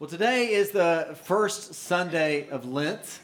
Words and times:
Well, 0.00 0.08
today 0.08 0.52
is 0.54 0.70
the 0.70 1.14
first 1.24 1.74
Sunday 1.74 2.48
of 2.48 2.64
Lent. 2.64 3.18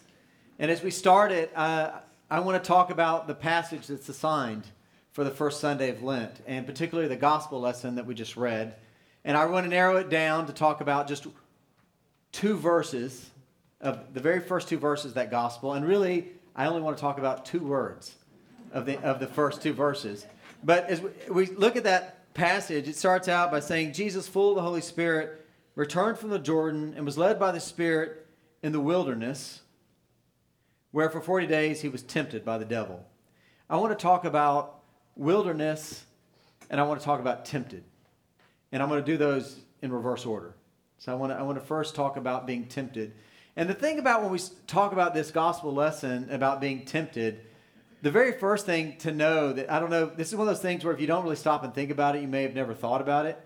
And 0.58 0.70
as 0.70 0.82
we 0.82 0.90
start 0.90 1.32
it, 1.32 1.50
uh, 1.56 1.92
I 2.30 2.40
want 2.40 2.62
to 2.62 2.68
talk 2.68 2.90
about 2.90 3.26
the 3.26 3.34
passage 3.34 3.86
that's 3.86 4.10
assigned 4.10 4.66
for 5.12 5.24
the 5.24 5.30
first 5.30 5.58
Sunday 5.58 5.88
of 5.88 6.02
Lent, 6.02 6.32
and 6.46 6.66
particularly 6.66 7.08
the 7.08 7.16
gospel 7.16 7.62
lesson 7.62 7.94
that 7.94 8.04
we 8.04 8.14
just 8.14 8.36
read. 8.36 8.76
And 9.24 9.38
I 9.38 9.46
want 9.46 9.64
to 9.64 9.70
narrow 9.70 9.96
it 9.96 10.10
down 10.10 10.48
to 10.48 10.52
talk 10.52 10.82
about 10.82 11.08
just 11.08 11.26
two 12.30 12.58
verses 12.58 13.30
of 13.80 14.12
the 14.12 14.20
very 14.20 14.40
first 14.40 14.68
two 14.68 14.76
verses 14.76 15.12
of 15.12 15.14
that 15.14 15.30
gospel. 15.30 15.72
And 15.72 15.88
really, 15.88 16.28
I 16.54 16.66
only 16.66 16.82
want 16.82 16.98
to 16.98 17.00
talk 17.00 17.16
about 17.16 17.46
two 17.46 17.60
words 17.60 18.14
of 18.72 18.84
the, 18.84 19.02
of 19.02 19.18
the 19.18 19.26
first 19.26 19.62
two 19.62 19.72
verses. 19.72 20.26
But 20.62 20.90
as 20.90 21.00
we, 21.00 21.10
we 21.30 21.46
look 21.46 21.76
at 21.76 21.84
that 21.84 22.34
passage, 22.34 22.86
it 22.86 22.96
starts 22.96 23.28
out 23.28 23.50
by 23.50 23.60
saying, 23.60 23.94
Jesus, 23.94 24.28
full 24.28 24.50
of 24.50 24.56
the 24.56 24.62
Holy 24.62 24.82
Spirit, 24.82 25.42
returned 25.76 26.18
from 26.18 26.30
the 26.30 26.38
Jordan 26.40 26.94
and 26.96 27.06
was 27.06 27.16
led 27.16 27.38
by 27.38 27.52
the 27.52 27.60
Spirit 27.60 28.26
in 28.62 28.72
the 28.72 28.80
wilderness, 28.80 29.60
where 30.90 31.08
for 31.08 31.20
40 31.20 31.46
days 31.46 31.82
he 31.82 31.88
was 31.88 32.02
tempted 32.02 32.44
by 32.44 32.58
the 32.58 32.64
devil. 32.64 33.06
I 33.70 33.76
want 33.76 33.96
to 33.96 34.02
talk 34.02 34.24
about 34.24 34.80
wilderness 35.14 36.04
and 36.68 36.80
I 36.80 36.84
want 36.84 36.98
to 37.00 37.04
talk 37.04 37.20
about 37.20 37.44
tempted. 37.44 37.84
And 38.72 38.82
I'm 38.82 38.88
going 38.88 39.04
to 39.04 39.06
do 39.06 39.16
those 39.16 39.60
in 39.82 39.92
reverse 39.92 40.26
order. 40.26 40.54
So 40.98 41.12
I 41.12 41.14
want 41.14 41.32
to, 41.32 41.38
I 41.38 41.42
want 41.42 41.58
to 41.60 41.64
first 41.64 41.94
talk 41.94 42.16
about 42.16 42.46
being 42.46 42.66
tempted. 42.66 43.12
And 43.54 43.68
the 43.68 43.74
thing 43.74 43.98
about 43.98 44.22
when 44.22 44.32
we 44.32 44.40
talk 44.66 44.92
about 44.92 45.14
this 45.14 45.30
gospel 45.30 45.72
lesson 45.72 46.28
about 46.30 46.60
being 46.60 46.84
tempted, 46.84 47.40
the 48.02 48.10
very 48.10 48.32
first 48.32 48.66
thing 48.66 48.96
to 48.98 49.12
know 49.12 49.52
that 49.52 49.70
I 49.70 49.78
don't 49.78 49.90
know, 49.90 50.06
this 50.06 50.28
is 50.28 50.36
one 50.36 50.48
of 50.48 50.54
those 50.54 50.62
things 50.62 50.84
where 50.84 50.94
if 50.94 51.00
you 51.00 51.06
don't 51.06 51.22
really 51.22 51.36
stop 51.36 51.64
and 51.64 51.74
think 51.74 51.90
about 51.90 52.16
it, 52.16 52.22
you 52.22 52.28
may 52.28 52.42
have 52.42 52.54
never 52.54 52.74
thought 52.74 53.00
about 53.00 53.26
it. 53.26 53.40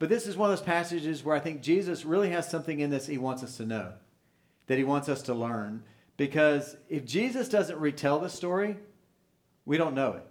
But 0.00 0.08
this 0.08 0.26
is 0.26 0.34
one 0.34 0.50
of 0.50 0.58
those 0.58 0.66
passages 0.66 1.22
where 1.22 1.36
I 1.36 1.40
think 1.40 1.60
Jesus 1.60 2.06
really 2.06 2.30
has 2.30 2.50
something 2.50 2.80
in 2.80 2.88
this 2.88 3.06
he 3.06 3.18
wants 3.18 3.44
us 3.44 3.58
to 3.58 3.66
know, 3.66 3.92
that 4.66 4.78
he 4.78 4.82
wants 4.82 5.10
us 5.10 5.20
to 5.22 5.34
learn. 5.34 5.84
Because 6.16 6.74
if 6.88 7.04
Jesus 7.04 7.50
doesn't 7.50 7.78
retell 7.78 8.18
the 8.18 8.30
story, 8.30 8.78
we 9.66 9.76
don't 9.76 9.94
know 9.94 10.14
it. 10.14 10.24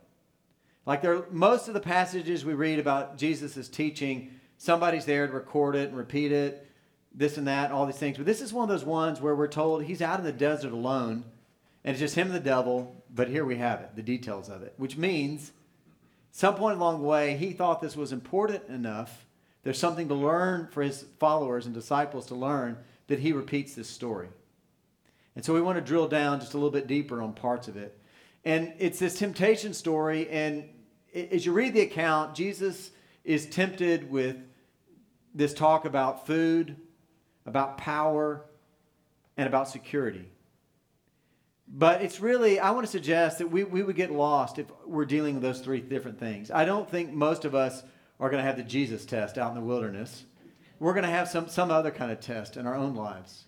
Like 0.88 1.04
there, 1.04 1.24
most 1.30 1.68
of 1.68 1.76
the 1.76 1.80
passages 1.80 2.44
we 2.44 2.56
read 2.56 2.80
about 2.80 3.18
Jesus' 3.18 3.70
teaching, 3.70 4.40
somebody's 4.58 5.06
there 5.06 5.28
to 5.28 5.34
record 5.34 5.76
it 5.76 5.90
and 5.90 5.98
repeat 5.98 6.32
it, 6.32 6.68
this 7.14 7.38
and 7.38 7.48
that, 7.48 7.72
all 7.72 7.86
these 7.86 7.96
things. 7.96 8.18
But 8.18 8.26
this 8.26 8.42
is 8.42 8.52
one 8.52 8.64
of 8.64 8.70
those 8.70 8.86
ones 8.86 9.22
where 9.22 9.36
we're 9.36 9.48
told 9.48 9.84
he's 9.84 10.02
out 10.02 10.18
in 10.18 10.26
the 10.26 10.32
desert 10.32 10.72
alone, 10.72 11.26
and 11.84 11.94
it's 11.94 12.00
just 12.00 12.16
him 12.16 12.28
and 12.28 12.36
the 12.36 12.40
devil. 12.40 13.04
But 13.14 13.28
here 13.28 13.46
we 13.46 13.58
have 13.58 13.82
it, 13.82 13.96
the 13.96 14.02
details 14.02 14.50
of 14.50 14.64
it, 14.64 14.74
which 14.78 14.98
means 14.98 15.52
some 16.32 16.56
point 16.56 16.78
along 16.78 17.02
the 17.02 17.08
way 17.08 17.38
he 17.38 17.52
thought 17.52 17.82
this 17.82 17.96
was 17.96 18.12
important 18.12 18.68
enough 18.68 19.28
there's 19.64 19.78
something 19.78 20.08
to 20.08 20.16
learn 20.16 20.68
for 20.72 20.82
his 20.82 21.06
followers 21.20 21.66
and 21.66 21.74
disciples 21.74 22.28
to 22.28 22.36
learn 22.36 22.78
that 23.08 23.20
he 23.20 23.34
repeats 23.34 23.76
this 23.76 23.90
story. 23.90 24.30
And 25.36 25.44
so 25.44 25.54
we 25.54 25.62
want 25.62 25.78
to 25.78 25.84
drill 25.84 26.08
down 26.08 26.40
just 26.40 26.54
a 26.54 26.58
little 26.58 26.72
bit 26.72 26.88
deeper 26.88 27.22
on 27.22 27.34
parts 27.34 27.68
of 27.68 27.78
it. 27.78 27.98
And 28.46 28.74
it's 28.78 29.00
this 29.00 29.18
temptation 29.18 29.74
story. 29.74 30.30
And 30.30 30.70
as 31.14 31.46
you 31.46 31.52
read 31.52 31.74
the 31.74 31.82
account, 31.82 32.36
Jesus 32.36 32.92
is 33.24 33.46
tempted 33.46 34.10
with 34.10 34.38
this 35.34 35.54
talk 35.54 35.86
about 35.86 36.26
food, 36.26 36.76
about 37.46 37.78
power, 37.78 38.46
and 39.38 39.48
about 39.48 39.68
security. 39.68 40.26
But 41.68 42.02
it's 42.02 42.20
really, 42.20 42.60
I 42.60 42.72
want 42.72 42.86
to 42.86 42.92
suggest 42.92 43.38
that 43.38 43.52
we, 43.52 43.64
we 43.64 43.84
would 43.84 43.96
get 43.96 44.12
lost 44.12 44.58
if 44.58 44.66
we're 44.86 45.06
dealing 45.06 45.36
with 45.36 45.44
those 45.44 45.62
three 45.62 45.82
different 45.82 46.20
things. 46.20 46.50
I 46.50 46.66
don't 46.66 46.90
think 46.90 47.14
most 47.14 47.46
of 47.46 47.54
us 47.54 47.84
are 48.20 48.30
going 48.30 48.42
to 48.42 48.48
have 48.48 48.58
the 48.58 48.64
Jesus 48.64 49.06
test 49.06 49.38
out 49.38 49.50
in 49.50 49.56
the 49.56 49.66
wilderness. 49.66 50.26
We're 50.80 50.94
going 50.94 51.06
to 51.06 51.10
have 51.10 51.28
some, 51.28 51.48
some 51.50 51.72
other 51.72 51.92
kind 51.92 52.12
of 52.12 52.20
test 52.20 52.58
in 52.58 52.66
our 52.66 52.76
own 52.76 52.96
lives. 52.96 53.46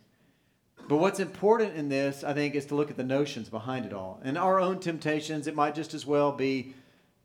But 0.87 0.97
what's 0.97 1.19
important 1.19 1.75
in 1.75 1.89
this, 1.89 2.23
I 2.23 2.33
think, 2.33 2.55
is 2.55 2.65
to 2.67 2.75
look 2.75 2.89
at 2.89 2.97
the 2.97 3.03
notions 3.03 3.49
behind 3.49 3.85
it 3.85 3.93
all. 3.93 4.19
And 4.23 4.37
our 4.37 4.59
own 4.59 4.79
temptations, 4.79 5.47
it 5.47 5.55
might 5.55 5.75
just 5.75 5.93
as 5.93 6.05
well 6.05 6.31
be 6.31 6.73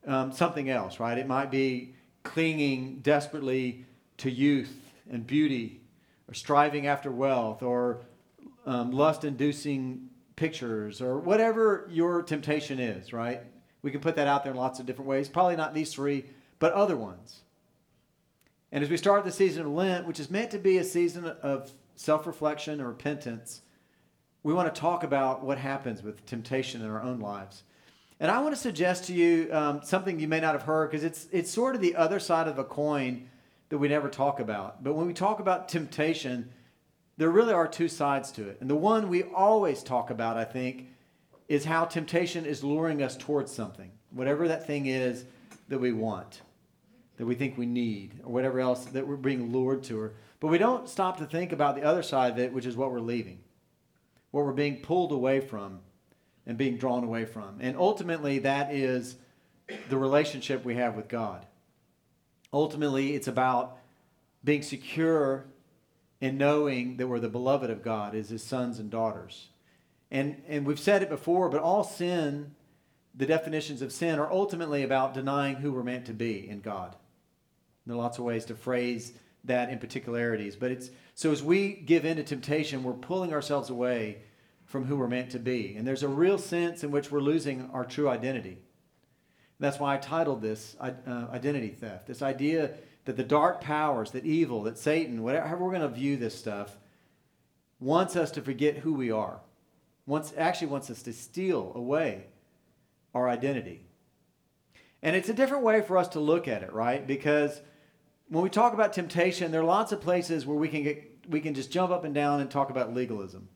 um, 0.07 0.33
something 0.33 0.71
else, 0.71 1.01
right? 1.01 1.19
It 1.19 1.27
might 1.27 1.51
be 1.51 1.95
clinging 2.23 3.01
desperately 3.01 3.85
to 4.19 4.31
youth 4.31 4.75
and 5.11 5.27
beauty, 5.27 5.81
or 6.29 6.35
striving 6.35 6.87
after 6.87 7.11
wealth, 7.11 7.63
or 7.63 8.01
um, 8.67 8.91
lust 8.91 9.25
inducing 9.25 10.09
pictures, 10.35 11.01
or 11.01 11.19
whatever 11.19 11.89
your 11.91 12.23
temptation 12.23 12.79
is, 12.79 13.13
right? 13.13 13.41
We 13.83 13.91
can 13.91 14.01
put 14.01 14.17
that 14.17 14.27
out 14.27 14.43
there 14.43 14.53
in 14.53 14.59
lots 14.59 14.81
of 14.81 14.87
different 14.87 15.09
ways. 15.09 15.29
Probably 15.29 15.57
not 15.57 15.75
these 15.75 15.93
three, 15.93 16.25
but 16.59 16.73
other 16.73 16.97
ones. 16.97 17.43
And 18.73 18.83
as 18.83 18.91
we 18.91 18.97
start 18.97 19.25
the 19.25 19.33
season 19.33 19.67
of 19.67 19.73
Lent, 19.73 20.07
which 20.07 20.21
is 20.21 20.31
meant 20.31 20.51
to 20.51 20.59
be 20.59 20.79
a 20.79 20.85
season 20.85 21.25
of 21.25 21.71
self 21.95 22.27
reflection 22.27 22.75
and 22.75 22.87
repentance, 22.87 23.63
we 24.43 24.53
want 24.53 24.73
to 24.73 24.81
talk 24.81 25.03
about 25.03 25.45
what 25.45 25.59
happens 25.59 26.03
with 26.03 26.25
temptation 26.27 26.83
in 26.83 26.89
our 26.89 27.03
own 27.03 27.21
lives. 27.21 27.63
And 28.19 28.31
I 28.31 28.41
want 28.41 28.55
to 28.55 28.61
suggest 28.61 29.05
to 29.05 29.13
you 29.13 29.53
um, 29.53 29.81
something 29.85 30.19
you 30.19 30.29
may 30.29 30.41
not 30.41 30.55
have 30.55 30.63
heard 30.63 30.91
because 30.91 31.05
it's, 31.05 31.29
it's 31.33 31.51
sort 31.51 31.75
of 31.75 31.81
the 31.81 31.97
other 31.97 32.19
side 32.19 32.49
of 32.49 32.59
a 32.59 32.65
coin 32.65 33.29
that 33.69 33.79
we 33.79 33.89
never 33.89 34.09
talk 34.09 34.41
about. 34.41 34.83
But 34.83 34.95
when 34.95 35.07
we 35.07 35.13
talk 35.13 35.39
about 35.39 35.69
temptation, 35.69 36.51
there 37.19 37.31
really 37.31 37.53
are 37.53 37.69
two 37.69 37.89
sides 37.89 38.33
to 38.33 38.49
it. 38.49 38.59
And 38.61 38.71
the 38.71 38.77
one 38.77 39.09
we 39.09 39.25
always 39.25 39.83
talk 39.83 40.11
about, 40.11 40.37
I 40.37 40.45
think, 40.45 40.89
is 41.49 41.65
how 41.65 41.85
temptation 41.85 42.47
is 42.47 42.65
luring 42.65 43.03
us 43.03 43.17
towards 43.17 43.53
something, 43.53 43.91
whatever 44.11 44.49
that 44.49 44.67
thing 44.67 44.87
is 44.87 45.25
that 45.69 45.79
we 45.79 45.93
want 45.93 46.41
that 47.17 47.27
we 47.27 47.35
think 47.35 47.57
we 47.57 47.67
need, 47.67 48.21
or 48.25 48.33
whatever 48.33 48.61
else 48.61 48.85
that 48.87 49.07
we're 49.07 49.17
being 49.17 49.53
lured 49.53 49.83
to. 49.85 49.99
or 49.99 50.13
But 50.41 50.49
we 50.49 50.59
don't 50.59 50.89
stop 50.89 51.17
to 51.19 51.27
think 51.27 51.53
about 51.53 51.75
the 51.75 51.83
other 51.83 52.03
side 52.03 52.33
of 52.33 52.39
it, 52.39 52.53
which 52.53 52.67
is 52.67 52.77
what 52.77 52.93
we're 52.93 53.01
leaving, 53.01 53.41
what 54.31 54.45
we're 54.45 54.53
being 54.53 54.83
pulled 54.83 55.13
away 55.13 55.41
from 55.41 55.81
and 56.47 56.57
being 56.57 56.77
drawn 56.77 57.05
away 57.05 57.25
from. 57.25 57.59
And 57.61 57.77
ultimately, 57.77 58.41
that 58.41 58.73
is 58.73 59.17
the 59.89 59.97
relationship 59.97 60.65
we 60.65 60.77
have 60.77 60.95
with 60.95 61.09
God. 61.09 61.47
Ultimately, 62.53 63.15
it's 63.15 63.29
about 63.29 63.79
being 64.45 64.63
secure 64.63 65.47
in 66.21 66.39
knowing 66.39 66.97
that 66.97 67.09
we're 67.09 67.21
the 67.21 67.29
beloved 67.29 67.69
of 67.69 67.83
God 67.83 68.15
as 68.15 68.31
his 68.31 68.43
sons 68.43 68.79
and 68.79 68.91
daughters. 68.91 69.49
And, 70.11 70.43
and 70.47 70.65
we've 70.65 70.79
said 70.79 71.03
it 71.03 71.09
before, 71.09 71.49
but 71.49 71.61
all 71.61 71.83
sin, 71.83 72.55
the 73.15 73.27
definitions 73.27 73.83
of 73.83 73.93
sin, 73.93 74.19
are 74.19 74.31
ultimately 74.31 74.83
about 74.83 75.15
denying 75.15 75.57
who 75.57 75.73
we're 75.73 75.83
meant 75.83 76.07
to 76.07 76.15
be 76.15 76.49
in 76.49 76.61
God. 76.61 76.95
There 77.87 77.95
are 77.95 77.99
lots 77.99 78.19
of 78.19 78.25
ways 78.25 78.45
to 78.47 78.55
phrase 78.55 79.13
that 79.45 79.71
in 79.71 79.79
particularities. 79.79 80.57
But 80.57 80.73
it's 80.73 80.91
so 81.15 81.31
as 81.33 81.43
we 81.43 81.73
give 81.73 82.05
in 82.05 82.17
to 82.17 82.25
temptation, 82.25 82.83
we're 82.83 82.93
pulling 82.93 83.33
ourselves 83.33 83.71
away 83.71 84.19
from 84.65 84.85
who 84.85 84.97
we're 84.97 85.09
meant 85.09 85.31
to 85.31 85.39
be. 85.39 85.77
And 85.77 85.87
there's 85.87 86.03
a 86.03 86.09
real 86.09 86.39
sense 86.39 86.83
in 86.83 86.91
which 86.91 87.11
we're 87.11 87.21
losing 87.21 87.71
our 87.73 87.85
true 87.85 88.09
identity. 88.09 88.59
That's 89.59 89.79
why 89.79 89.95
I 89.95 89.99
titled 89.99 90.43
this 90.43 90.77
uh, 90.81 90.93
Identity 91.33 91.69
Theft. 91.69 92.07
This 92.07 92.21
idea 92.21 92.73
that 93.07 93.17
the 93.17 93.25
dark 93.25 93.61
powers, 93.61 94.11
that 94.11 94.27
evil, 94.27 94.65
that 94.65 94.77
Satan, 94.77 95.23
whatever 95.23 95.65
we're 95.65 95.71
going 95.71 95.83
to 95.83 95.89
view 95.89 96.17
this 96.17 96.37
stuff, 96.37 96.77
wants 97.81 98.17
us 98.17 98.31
to 98.33 98.43
forget 98.43 98.79
who 98.79 98.93
we 98.93 99.11
are. 99.11 99.41
Wants, 100.05 100.33
actually 100.37 100.69
wants 100.69 100.91
us 100.91 101.03
to 101.03 101.13
steal 101.13 101.73
away 101.75 102.27
our 103.15 103.29
identity. 103.29 103.87
And 105.03 105.17
it's 105.17 105.29
a 105.29 105.35
different 105.35 105.63
way 105.63 105.81
for 105.81 105.97
us 105.97 106.09
to 106.09 106.21
look 106.21 106.49
at 106.49 106.63
it, 106.63 106.73
right? 106.73 107.07
Because 107.07 107.61
when 108.29 108.43
we 108.43 108.51
talk 108.51 108.75
about 108.75 108.93
temptation, 108.93 109.53
there 109.53 109.61
are 109.61 109.65
lots 109.65 109.93
of 109.93 110.01
places 110.01 110.47
where 110.47 110.57
we 110.57 110.69
can 110.69 110.83
get 110.83 111.13
we 111.29 111.41
can 111.41 111.55
just 111.55 111.73
jump 111.73 111.91
up 111.91 112.05
and 112.05 112.15
down 112.15 112.41
and 112.41 112.51
talk 112.51 112.71
about 112.71 112.95
legalism. 112.95 113.49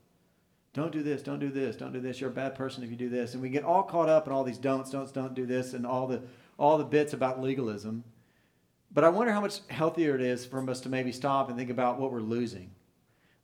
Don't 0.72 0.92
do 0.92 1.02
this, 1.02 1.22
don't 1.22 1.38
do 1.38 1.50
this, 1.50 1.76
don't 1.76 1.92
do 1.92 2.00
this. 2.00 2.20
You're 2.20 2.30
a 2.30 2.32
bad 2.32 2.54
person 2.54 2.82
if 2.84 2.90
you 2.90 2.96
do 2.96 3.08
this. 3.08 3.34
And 3.34 3.42
we 3.42 3.48
get 3.48 3.64
all 3.64 3.82
caught 3.82 4.08
up 4.08 4.26
in 4.26 4.32
all 4.32 4.44
these 4.44 4.58
don'ts, 4.58 4.90
don'ts, 4.90 5.12
don't 5.12 5.34
do 5.34 5.46
this, 5.46 5.72
and 5.72 5.86
all 5.86 6.06
the 6.06 6.22
all 6.58 6.78
the 6.78 6.84
bits 6.84 7.12
about 7.12 7.40
legalism. 7.40 8.04
But 8.92 9.04
I 9.04 9.08
wonder 9.08 9.32
how 9.32 9.40
much 9.40 9.60
healthier 9.68 10.14
it 10.14 10.20
is 10.20 10.44
for 10.44 10.68
us 10.68 10.80
to 10.80 10.88
maybe 10.88 11.12
stop 11.12 11.48
and 11.48 11.56
think 11.56 11.70
about 11.70 11.98
what 11.98 12.12
we're 12.12 12.20
losing. 12.20 12.70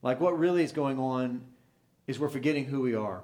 Like 0.02 0.20
what 0.20 0.38
really 0.38 0.62
is 0.62 0.73
going 0.73 0.99
on 0.99 1.44
is 2.06 2.19
we're 2.19 2.28
forgetting 2.28 2.64
who 2.64 2.81
we 2.81 2.94
are. 2.94 3.23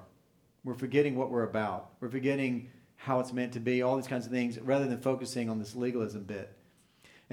We're 0.63 0.73
forgetting 0.73 1.15
what 1.15 1.29
we're 1.29 1.43
about. 1.43 1.91
We're 1.99 2.09
forgetting 2.09 2.69
how 2.95 3.19
it's 3.19 3.33
meant 3.33 3.53
to 3.53 3.59
be, 3.59 3.81
all 3.81 3.97
these 3.97 4.07
kinds 4.07 4.25
of 4.25 4.31
things, 4.31 4.57
rather 4.59 4.87
than 4.87 4.99
focusing 4.99 5.49
on 5.49 5.59
this 5.59 5.75
legalism 5.75 6.23
bit. 6.23 6.57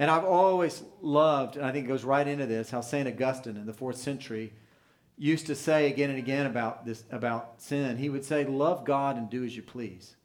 And 0.01 0.09
I've 0.09 0.25
always 0.25 0.81
loved, 1.03 1.57
and 1.57 1.63
I 1.63 1.71
think 1.71 1.85
it 1.85 1.87
goes 1.87 2.03
right 2.03 2.27
into 2.27 2.47
this, 2.47 2.71
how 2.71 2.81
St. 2.81 3.07
Augustine 3.07 3.55
in 3.55 3.67
the 3.67 3.71
fourth 3.71 3.97
century 3.97 4.51
used 5.15 5.45
to 5.45 5.53
say 5.53 5.91
again 5.91 6.09
and 6.09 6.17
again 6.17 6.47
about 6.47 6.87
this 6.87 7.03
about 7.11 7.61
sin. 7.61 7.97
He 7.97 8.09
would 8.09 8.25
say, 8.25 8.43
Love 8.43 8.83
God 8.83 9.15
and 9.15 9.29
do 9.29 9.43
as 9.45 9.55
you 9.55 9.61
please. 9.61 10.15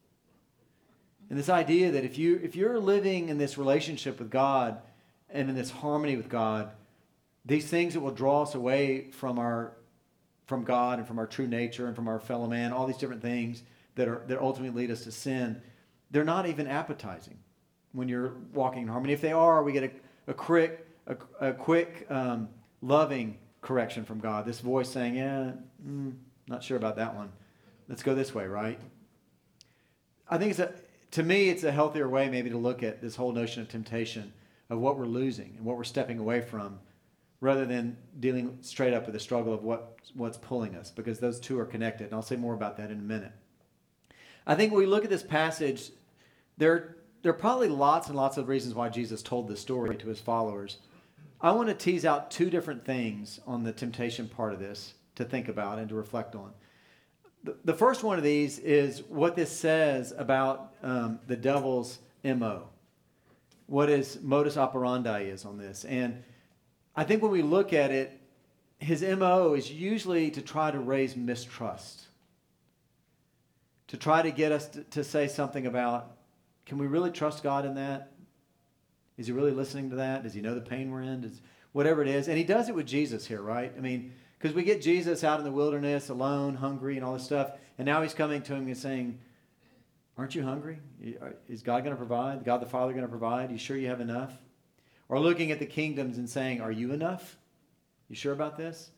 And 1.29 1.39
this 1.39 1.51
idea 1.51 1.91
that 1.91 2.05
if 2.05 2.17
you 2.17 2.41
if 2.43 2.57
you're 2.57 2.81
living 2.81 3.29
in 3.29 3.37
this 3.37 3.59
relationship 3.59 4.19
with 4.19 4.31
God 4.31 4.79
and 5.29 5.51
in 5.51 5.55
this 5.55 5.73
harmony 5.73 6.17
with 6.17 6.31
God, 6.31 6.71
these 7.45 7.67
things 7.67 7.93
that 7.93 8.01
will 8.01 8.13
draw 8.13 8.45
us 8.45 8.55
away 8.55 9.11
from 9.11 9.39
our 9.39 9.77
from 10.47 10.65
God 10.65 11.01
and 11.01 11.07
from 11.07 11.19
our 11.19 11.27
true 11.27 11.47
nature 11.47 11.87
and 11.87 11.95
from 11.95 12.09
our 12.09 12.19
fellow 12.19 12.47
man, 12.47 12.73
all 12.73 12.87
these 12.87 12.97
different 12.97 13.21
things 13.21 13.63
that 13.97 14.09
are 14.09 14.23
that 14.29 14.41
ultimately 14.41 14.85
lead 14.85 14.91
us 14.91 15.05
to 15.05 15.13
sin, 15.13 15.61
they're 16.11 16.25
not 16.25 16.47
even 16.47 16.67
appetizing 16.67 17.37
when 17.93 18.09
you're 18.09 18.35
walking 18.53 18.83
in 18.83 18.89
harmony. 18.89 19.13
If 19.13 19.21
they 19.21 19.33
are, 19.33 19.63
we 19.63 19.73
get 19.73 19.85
a, 19.85 20.31
a 20.31 20.35
quick, 20.35 20.87
a, 21.07 21.17
a 21.41 21.53
quick, 21.53 22.07
um, 22.11 22.49
loving 22.83 23.39
correction 23.63 24.05
from 24.05 24.21
God. 24.21 24.47
This 24.47 24.61
voice 24.61 24.89
saying, 24.89 25.17
yeah, 25.17 25.53
mm, 25.85 26.15
not 26.47 26.63
sure 26.63 26.77
about 26.77 26.97
that 26.97 27.15
one. 27.15 27.33
Let's 27.89 28.03
go 28.03 28.15
this 28.15 28.35
way, 28.35 28.47
right? 28.47 28.79
I 30.29 30.39
think 30.39 30.51
it's 30.51 30.61
a, 30.61 30.73
to 31.13 31.23
me, 31.23 31.49
it's 31.49 31.65
a 31.65 31.73
healthier 31.73 32.09
way 32.09 32.29
maybe 32.29 32.51
to 32.51 32.59
look 32.59 32.83
at 32.83 33.01
this 33.01 33.17
whole 33.17 33.33
notion 33.33 33.63
of 33.63 33.69
temptation, 33.69 34.33
of 34.71 34.79
what 34.79 34.99
we're 34.99 35.07
losing 35.07 35.55
and 35.57 35.65
what 35.65 35.77
we're 35.77 35.85
stepping 35.85 36.19
away 36.19 36.41
from, 36.41 36.79
rather 37.41 37.65
than 37.65 37.97
dealing 38.21 38.59
straight 38.61 38.93
up 38.93 39.05
with 39.07 39.13
the 39.13 39.21
struggle 39.21 39.55
of 39.55 39.63
what, 39.63 39.99
what's 40.15 40.39
pulling 40.39 40.75
us, 40.75 40.91
because 40.91 41.19
those 41.19 41.41
two 41.41 41.59
are 41.59 41.67
connected. 41.67 42.05
And 42.05 42.15
I'll 42.15 42.23
say 42.23 42.37
more 42.37 42.55
about 42.55 42.77
that 42.79 42.91
in 42.91 42.99
a 42.99 43.03
minute. 43.03 43.33
I 44.47 44.55
think 44.55 44.73
when 44.73 44.81
we 44.81 44.87
look 44.87 45.05
at 45.05 45.11
this 45.11 45.23
passage, 45.23 45.91
there, 46.57 46.97
there 47.27 47.35
are 47.35 47.37
probably 47.37 47.67
lots 47.67 48.07
and 48.07 48.15
lots 48.15 48.37
of 48.37 48.47
reasons 48.47 48.73
why 48.73 48.89
Jesus 48.89 49.21
told 49.21 49.49
this 49.49 49.61
story 49.61 49.97
to 49.97 50.07
his 50.07 50.21
followers. 50.21 50.77
I 51.41 51.51
want 51.51 51.69
to 51.69 51.75
tease 51.75 52.05
out 52.05 52.31
two 52.31 52.51
different 52.51 52.85
things 52.85 53.41
on 53.49 53.65
the 53.65 53.73
temptation 53.73 54.29
part 54.29 54.53
of 54.53 54.61
this 54.61 54.95
to 55.17 55.25
think 55.25 55.49
about 55.49 55.81
and 55.81 55.89
to 55.89 55.97
reflect 55.97 56.37
on. 56.37 56.53
The, 57.65 57.75
first 57.75 58.05
one 58.05 58.17
of 58.17 58.23
these 58.23 58.61
is 58.61 59.03
what 59.09 59.35
this 59.35 59.51
says 59.51 60.15
about 60.17 60.75
um, 60.85 61.19
the 61.27 61.35
devil's 61.35 61.99
MO, 62.23 62.69
what 63.67 63.89
his 63.89 64.21
modus 64.23 64.57
operandi 64.57 65.23
is 65.23 65.45
on 65.45 65.59
this. 65.59 65.85
And 65.85 66.23
I 66.95 67.03
think 67.03 67.23
when 67.23 67.33
we 67.33 67.43
look 67.43 67.73
at 67.73 67.91
it, 67.91 68.21
his 68.79 69.03
MO 69.03 69.55
is 69.55 69.73
usually 69.73 70.31
to 70.31 70.43
try 70.43 70.71
to 70.71 70.79
raise 70.79 71.17
mistrust, 71.17 72.05
to 73.89 73.97
try 73.97 74.23
to 74.23 74.31
get 74.31 74.53
us 74.53 74.69
to, 74.69 74.85
to 74.85 75.03
say 75.03 75.27
something 75.27 75.67
about 75.67 76.13
can 76.67 76.79
we 76.79 76.87
really 76.87 77.11
trust 77.11 77.43
God 77.43 77.65
in 77.65 77.75
that? 77.77 78.13
Is 79.17 79.29
he 79.29 79.33
really 79.33 79.53
listening 79.53 79.91
to 79.91 79.97
that? 79.97 80.25
Does 80.25 80.35
he 80.35 80.43
know 80.43 80.55
the 80.55 80.61
pain 80.61 80.91
we're 80.91 81.03
in? 81.03 81.23
Does, 81.23 81.41
whatever 81.77 82.01
it 82.01 82.09
is. 82.09 82.27
And 82.27 82.39
he 82.39 82.45
does 82.45 82.71
it 82.71 82.75
with 82.75 82.87
Jesus 82.87 83.27
here, 83.27 83.43
right? 83.43 83.71
I 83.77 83.81
mean, 83.81 84.15
because 84.39 84.57
we 84.57 84.63
get 84.63 84.81
Jesus 84.81 85.23
out 85.23 85.39
in 85.39 85.45
the 85.45 85.53
wilderness, 85.53 86.09
alone, 86.09 86.55
hungry, 86.55 86.97
and 86.97 87.05
all 87.05 87.13
this 87.13 87.25
stuff. 87.25 87.51
And 87.77 87.85
now 87.85 88.01
he's 88.01 88.15
coming 88.15 88.41
to 88.43 88.55
him 88.55 88.67
and 88.67 88.77
saying, 88.77 89.19
Aren't 90.17 90.35
you 90.35 90.43
hungry? 90.43 90.79
Is 91.47 91.63
God 91.63 91.85
going 91.85 91.95
to 91.95 91.99
provide? 91.99 92.45
God 92.45 92.63
the 92.63 92.67
Father 92.67 92.93
going 92.93 93.05
to 93.05 93.11
provide? 93.11 93.51
You 93.51 93.59
sure 93.59 93.77
you 93.77 93.89
have 93.89 94.01
enough? 94.01 94.33
Or 95.11 95.21
looking 95.21 95.53
at 95.53 95.59
the 95.59 95.67
kingdoms 95.67 96.17
and 96.17 96.29
saying, 96.29 96.63
Are 96.63 96.73
you 96.73 96.93
enough? 96.93 97.37
You 98.09 98.17
sure 98.17 98.33
about 98.33 98.57
this? 98.57 98.91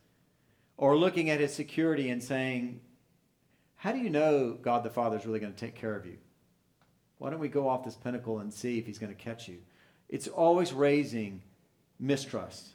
Or 0.76 0.96
looking 0.96 1.30
at 1.30 1.40
his 1.40 1.52
security 1.52 2.10
and 2.10 2.22
saying, 2.22 2.80
How 3.74 3.90
do 3.90 3.98
you 3.98 4.10
know 4.10 4.56
God 4.62 4.84
the 4.84 4.90
Father 4.90 5.16
is 5.16 5.26
really 5.26 5.40
going 5.40 5.52
to 5.52 5.58
take 5.58 5.74
care 5.74 5.96
of 5.96 6.06
you? 6.06 6.18
Why 7.18 7.30
don't 7.30 7.40
we 7.40 7.48
go 7.48 7.68
off 7.68 7.84
this 7.84 7.96
pinnacle 7.96 8.38
and 8.38 8.52
see 8.52 8.78
if 8.78 8.86
he's 8.86 8.98
going 8.98 9.14
to 9.14 9.20
catch 9.20 9.48
you? 9.48 9.58
It's 10.08 10.28
always 10.28 10.72
raising 10.72 11.42
mistrust, 11.98 12.68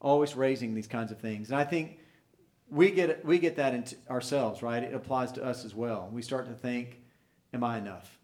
always 0.00 0.34
raising 0.34 0.74
these 0.74 0.86
kinds 0.86 1.12
of 1.12 1.18
things. 1.18 1.50
And 1.50 1.58
I 1.58 1.64
think 1.64 1.98
we 2.70 2.90
get, 2.90 3.24
we 3.24 3.38
get 3.38 3.56
that 3.56 3.74
into 3.74 3.96
ourselves, 4.08 4.62
right? 4.62 4.82
It 4.82 4.94
applies 4.94 5.32
to 5.32 5.44
us 5.44 5.64
as 5.64 5.74
well. 5.74 6.08
We 6.12 6.22
start 6.22 6.46
to 6.48 6.54
think, 6.54 7.02
Am 7.54 7.62
I 7.62 7.78
enough? 7.78 8.18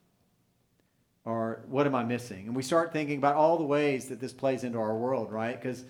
Or 1.24 1.60
what 1.68 1.86
am 1.86 1.94
I 1.94 2.04
missing? 2.04 2.46
And 2.46 2.56
we 2.56 2.62
start 2.62 2.92
thinking 2.92 3.18
about 3.18 3.34
all 3.34 3.58
the 3.58 3.64
ways 3.64 4.08
that 4.08 4.20
this 4.20 4.32
plays 4.32 4.64
into 4.64 4.78
our 4.78 4.96
world, 4.96 5.30
right? 5.30 5.60
Because, 5.60 5.84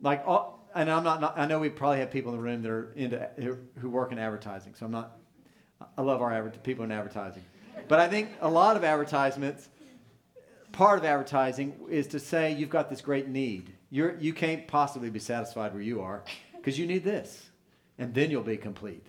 like, 0.00 0.24
all, 0.26 0.68
and 0.74 0.90
I'm 0.90 1.04
not, 1.04 1.20
not, 1.20 1.38
I 1.38 1.46
know 1.46 1.60
we 1.60 1.68
probably 1.68 2.00
have 2.00 2.10
people 2.10 2.32
in 2.32 2.38
the 2.38 2.42
room 2.42 2.62
that 2.62 2.70
are 2.70 2.92
into 2.96 3.56
who, 3.78 3.88
work 3.88 4.10
in 4.10 4.18
advertising. 4.18 4.74
So 4.74 4.86
I'm 4.86 4.92
not. 4.92 5.16
I 5.96 6.02
love 6.02 6.22
our 6.22 6.50
people 6.64 6.84
in 6.84 6.90
advertising. 6.90 7.44
But 7.88 8.00
I 8.00 8.08
think 8.08 8.30
a 8.40 8.48
lot 8.48 8.76
of 8.76 8.84
advertisements, 8.84 9.68
part 10.72 10.98
of 10.98 11.04
advertising 11.04 11.74
is 11.88 12.06
to 12.08 12.18
say 12.18 12.52
you've 12.52 12.70
got 12.70 12.90
this 12.90 13.00
great 13.00 13.28
need. 13.28 13.72
You're, 13.90 14.18
you 14.18 14.32
can't 14.32 14.66
possibly 14.66 15.10
be 15.10 15.18
satisfied 15.18 15.72
where 15.72 15.82
you 15.82 16.00
are 16.00 16.24
because 16.56 16.78
you 16.78 16.86
need 16.86 17.04
this, 17.04 17.50
and 17.98 18.12
then 18.12 18.30
you'll 18.30 18.42
be 18.42 18.56
complete, 18.56 19.06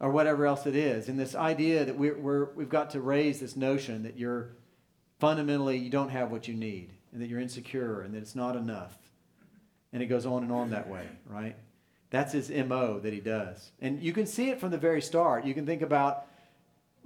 or 0.00 0.10
whatever 0.10 0.46
else 0.46 0.66
it 0.66 0.74
is. 0.74 1.08
And 1.08 1.18
this 1.18 1.34
idea 1.34 1.84
that 1.84 1.96
we're, 1.96 2.18
we're, 2.18 2.52
we've 2.54 2.68
got 2.68 2.90
to 2.90 3.00
raise 3.00 3.38
this 3.38 3.56
notion 3.56 4.02
that 4.02 4.18
you're 4.18 4.56
fundamentally, 5.20 5.78
you 5.78 5.90
don't 5.90 6.10
have 6.10 6.30
what 6.30 6.48
you 6.48 6.54
need, 6.54 6.92
and 7.12 7.22
that 7.22 7.28
you're 7.28 7.40
insecure, 7.40 8.00
and 8.00 8.12
that 8.14 8.18
it's 8.18 8.34
not 8.34 8.56
enough. 8.56 8.96
And 9.92 10.02
it 10.02 10.06
goes 10.06 10.26
on 10.26 10.42
and 10.42 10.52
on 10.52 10.70
that 10.70 10.88
way, 10.88 11.06
right? 11.26 11.56
That's 12.10 12.32
his 12.32 12.50
MO 12.50 12.98
that 13.00 13.12
he 13.12 13.20
does. 13.20 13.70
And 13.80 14.02
you 14.02 14.12
can 14.12 14.26
see 14.26 14.50
it 14.50 14.60
from 14.60 14.70
the 14.70 14.78
very 14.78 15.00
start. 15.00 15.44
You 15.44 15.54
can 15.54 15.64
think 15.64 15.82
about 15.82 16.26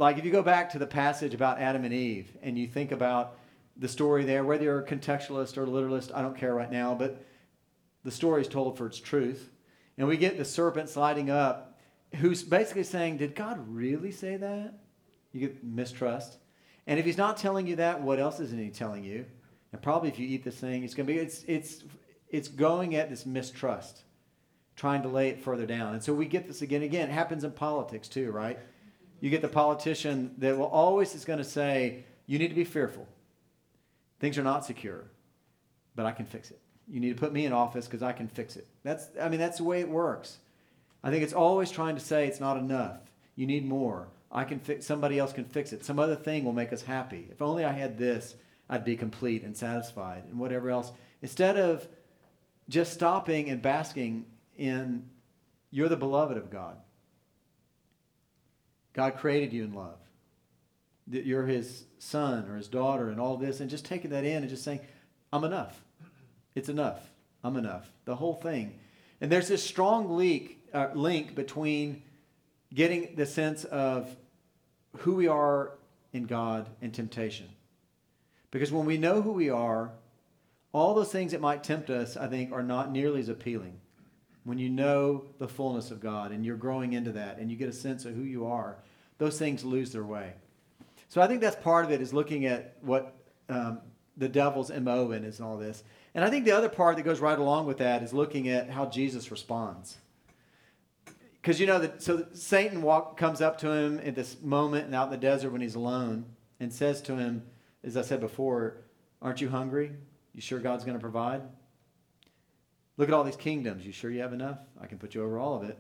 like 0.01 0.17
if 0.17 0.25
you 0.25 0.31
go 0.31 0.43
back 0.43 0.71
to 0.71 0.79
the 0.79 0.87
passage 0.87 1.35
about 1.35 1.61
Adam 1.61 1.85
and 1.85 1.93
Eve 1.93 2.33
and 2.43 2.59
you 2.59 2.67
think 2.67 2.91
about 2.91 3.37
the 3.77 3.87
story 3.87 4.25
there, 4.25 4.45
whether 4.45 4.65
you're 4.65 4.81
a 4.81 4.87
contextualist 4.87 5.59
or 5.59 5.67
literalist, 5.67 6.11
I 6.15 6.23
don't 6.23 6.37
care 6.37 6.55
right 6.55 6.73
now, 6.73 6.95
but 6.95 7.23
the 8.03 8.11
story 8.11 8.41
is 8.41 8.49
told 8.49 8.79
for 8.79 8.87
its 8.87 8.99
truth. 8.99 9.51
And 9.99 10.09
we 10.09 10.17
get 10.17 10.39
the 10.39 10.45
serpent 10.45 10.89
sliding 10.89 11.29
up, 11.29 11.79
who's 12.17 12.43
basically 12.43 12.85
saying, 12.85 13.19
Did 13.19 13.35
God 13.35 13.63
really 13.69 14.11
say 14.11 14.39
that? 14.39 14.79
You 15.33 15.41
get 15.41 15.63
mistrust. 15.63 16.39
And 16.87 16.99
if 16.99 17.05
he's 17.05 17.19
not 17.19 17.37
telling 17.37 17.67
you 17.67 17.77
that, 17.77 18.01
what 18.01 18.19
else 18.19 18.41
isn't 18.41 18.59
he 18.59 18.71
telling 18.71 19.05
you? 19.05 19.27
And 19.71 19.83
probably 19.83 20.09
if 20.09 20.19
you 20.19 20.27
eat 20.27 20.45
this 20.45 20.57
thing, 20.57 20.83
it's 20.83 20.95
going 20.95 21.07
to 21.07 21.13
be, 21.13 21.19
it's, 21.19 21.45
it's, 21.45 21.85
it's 22.31 22.49
going 22.49 22.97
at 22.97 23.11
this 23.11 23.27
mistrust, 23.27 24.05
trying 24.77 25.03
to 25.03 25.09
lay 25.09 25.29
it 25.29 25.43
further 25.43 25.67
down. 25.67 25.93
And 25.93 26.03
so 26.03 26.15
we 26.15 26.25
get 26.25 26.49
this 26.49 26.63
again. 26.63 26.83
Again, 26.83 27.11
it 27.11 27.13
happens 27.13 27.45
in 27.45 27.53
politics 27.53 28.09
too, 28.09 28.33
right? 28.33 28.59
You 29.21 29.31
get 29.31 29.43
the 29.43 29.49
politician 29.49 30.35
that 30.39 30.57
will 30.57 30.67
always 30.67 31.15
is 31.15 31.25
going 31.25 31.39
to 31.39 31.45
say, 31.45 32.05
you 32.27 32.39
need 32.39 32.49
to 32.49 32.55
be 32.55 32.65
fearful. 32.65 33.07
Things 34.19 34.39
are 34.39 34.43
not 34.43 34.65
secure, 34.65 35.05
but 35.95 36.07
I 36.07 36.13
can 36.13 36.27
fix 36.27 36.51
it. 36.51 36.61
You 36.89 37.01
need 37.01 37.17
to 37.17 37.21
put 37.21 37.33
me 37.33 37.47
in 37.47 37.53
office 37.53 37.87
because 37.87 38.03
I 38.03 38.13
can 38.13 38.29
fix 38.29 38.57
it. 38.57 38.67
That's, 38.83 39.09
I 39.21 39.29
mean, 39.29 39.41
that's 39.41 39.59
the 39.59 39.65
way 39.65 39.81
it 39.81 39.89
works. 39.89 40.39
I 41.03 41.11
think 41.11 41.23
it's 41.23 41.33
always 41.33 41.71
trying 41.71 41.95
to 41.95 42.01
say 42.01 42.27
it's 42.27 42.41
not 42.41 42.57
enough. 42.57 43.01
You 43.37 43.47
need 43.47 43.65
more. 43.65 44.09
I 44.33 44.45
can 44.45 44.59
fix. 44.59 44.87
Somebody 44.87 45.19
else 45.19 45.33
can 45.33 45.45
fix 45.45 45.73
it. 45.73 45.85
Some 45.85 45.99
other 45.99 46.17
thing 46.17 46.45
will 46.45 46.53
make 46.53 46.73
us 46.73 46.83
happy. 46.83 47.29
If 47.31 47.43
only 47.43 47.65
I 47.65 47.73
had 47.73 47.99
this, 47.99 48.35
I'd 48.69 48.85
be 48.85 48.97
complete 48.97 49.43
and 49.43 49.57
satisfied, 49.57 50.25
and 50.29 50.39
whatever 50.39 50.71
else. 50.71 50.93
Instead 51.23 51.57
of 51.57 51.89
just 52.69 52.93
stopping 52.93 53.51
and 53.51 53.61
basking 53.61 54.27
in, 54.57 55.09
you're 55.71 55.89
the 55.89 55.97
beloved 55.97 56.37
of 56.37 56.51
God. 56.51 56.77
God 58.93 59.17
created 59.17 59.53
you 59.53 59.65
in 59.65 59.73
love. 59.73 59.99
That 61.09 61.27
you're 61.27 61.47
his 61.47 61.85
son 61.99 62.49
or 62.49 62.57
his 62.57 62.69
daughter 62.69 63.09
and 63.09 63.21
all 63.21 63.37
this, 63.37 63.61
and 63.61 63.71
just 63.71 63.85
taking 63.85 64.11
that 64.11 64.25
in 64.25 64.39
and 64.39 64.49
just 64.49 64.65
saying, 64.65 64.81
I'm 65.33 65.45
enough. 65.45 65.83
It's 66.55 66.69
enough. 66.69 67.01
I'm 67.43 67.57
enough. 67.57 67.91
The 68.05 68.17
whole 68.17 68.35
thing. 68.35 68.79
And 69.21 69.31
there's 69.31 69.49
this 69.49 69.63
strong 69.63 70.11
link, 70.11 70.59
uh, 70.73 70.89
link 70.95 71.35
between 71.35 72.03
getting 72.73 73.17
the 73.17 73.27
sense 73.27 73.65
of 73.65 74.15
who 74.99 75.15
we 75.15 75.29
are 75.29 75.73
in 76.13 76.25
God 76.25 76.69
and 76.83 76.93
temptation. 76.93 77.49
Because 78.51 78.73
when 78.73 78.87
we 78.87 78.99
know 78.99 79.23
who 79.23 79.33
we 79.33 79.51
are, 79.51 79.93
all 80.73 80.95
those 80.95 81.13
things 81.13 81.33
that 81.33 81.41
might 81.41 81.65
tempt 81.65 81.91
us, 81.91 82.17
I 82.17 82.29
think, 82.29 82.53
are 82.53 82.63
not 82.63 82.91
nearly 82.91 83.21
as 83.21 83.29
appealing 83.29 83.81
when 84.45 84.59
you 84.59 84.69
know 84.69 85.25
the 85.39 85.49
fullness 85.49 85.91
of 85.91 86.01
God 86.01 86.33
and 86.33 86.45
you're 86.45 86.57
growing 86.57 86.93
into 86.93 87.13
that 87.13 87.39
and 87.39 87.51
you 87.51 87.57
get 87.57 87.69
a 87.69 87.73
sense 87.73 88.05
of 88.05 88.15
who 88.15 88.23
you 88.23 88.47
are, 88.47 88.77
those 89.21 89.39
things 89.39 89.65
lose 89.65 89.93
their 89.93 90.03
way. 90.03 90.33
So 91.11 91.21
I 91.21 91.27
think 91.27 91.43
that's 91.43 91.57
part 91.57 91.85
of 91.85 91.93
it 91.93 92.01
is 92.01 92.15
looking 92.15 92.47
at 92.47 92.79
what 92.81 93.15
um, 93.51 93.81
the 94.17 94.31
devil's 94.31 94.71
MO 94.73 95.11
in 95.11 95.25
is 95.25 95.43
all 95.43 95.59
this. 95.59 95.85
And 96.15 96.25
I 96.25 96.31
think 96.31 96.47
the 96.47 96.53
other 96.53 96.71
part 96.71 96.97
that 96.97 97.03
goes 97.03 97.21
right 97.21 97.39
along 97.39 97.67
with 97.67 97.79
that 97.79 98.03
is 98.03 98.15
looking 98.15 98.49
at 98.49 98.71
how 98.71 98.87
Jesus 98.87 99.31
responds. 99.31 99.99
Because 101.43 101.61
you 101.61 101.67
know 101.67 101.79
that 101.81 102.03
so 102.03 102.27
Satan 102.33 102.81
walk, 102.81 103.19
comes 103.19 103.43
up 103.43 103.59
to 103.59 103.71
him 103.71 104.01
at 104.03 104.15
this 104.15 104.41
moment 104.41 104.87
and 104.87 104.95
out 104.95 105.09
in 105.09 105.11
the 105.11 105.19
desert 105.19 105.51
when 105.51 105.61
he's 105.61 105.75
alone 105.75 106.25
and 106.59 106.73
says 106.73 107.03
to 107.03 107.17
him, 107.17 107.43
as 107.85 107.99
I 107.99 108.03
said 108.03 108.21
before, 108.21 108.79
aren't 109.21 109.43
you 109.43 109.51
hungry? 109.51 109.93
You 110.35 110.41
sure 110.41 110.59
God's 110.59 110.85
going 110.85 110.97
to 110.97 111.01
provide? 111.01 111.43
Look 112.97 113.09
at 113.09 113.15
all 113.15 113.25
these 113.25 113.37
kingdoms. 113.37 113.85
You 113.85 113.93
sure 113.93 114.11
you 114.11 114.23
have 114.23 114.33
enough? 114.33 114.59
I 114.81 114.87
can 114.87 114.97
put 114.97 115.15
you 115.15 115.23
over 115.23 115.39
all 115.39 115.57
of 115.57 115.69
it. 115.69 115.79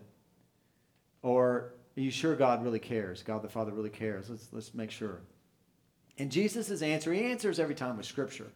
Or 1.23 1.73
are 2.01 2.03
you 2.03 2.11
sure 2.11 2.35
God 2.35 2.65
really 2.65 2.79
cares? 2.79 3.23
God 3.23 3.43
the 3.43 3.49
Father 3.49 3.73
really 3.73 3.91
cares. 3.91 4.31
Let's, 4.31 4.49
let's 4.53 4.73
make 4.73 4.91
sure. 4.91 5.21
And 6.17 6.33
Jesus' 6.33 6.81
answer, 6.81 7.13
he 7.13 7.25
answers 7.25 7.61
every 7.61 7.75
time 7.75 7.99
with 7.99 8.07
Scripture. 8.07 8.51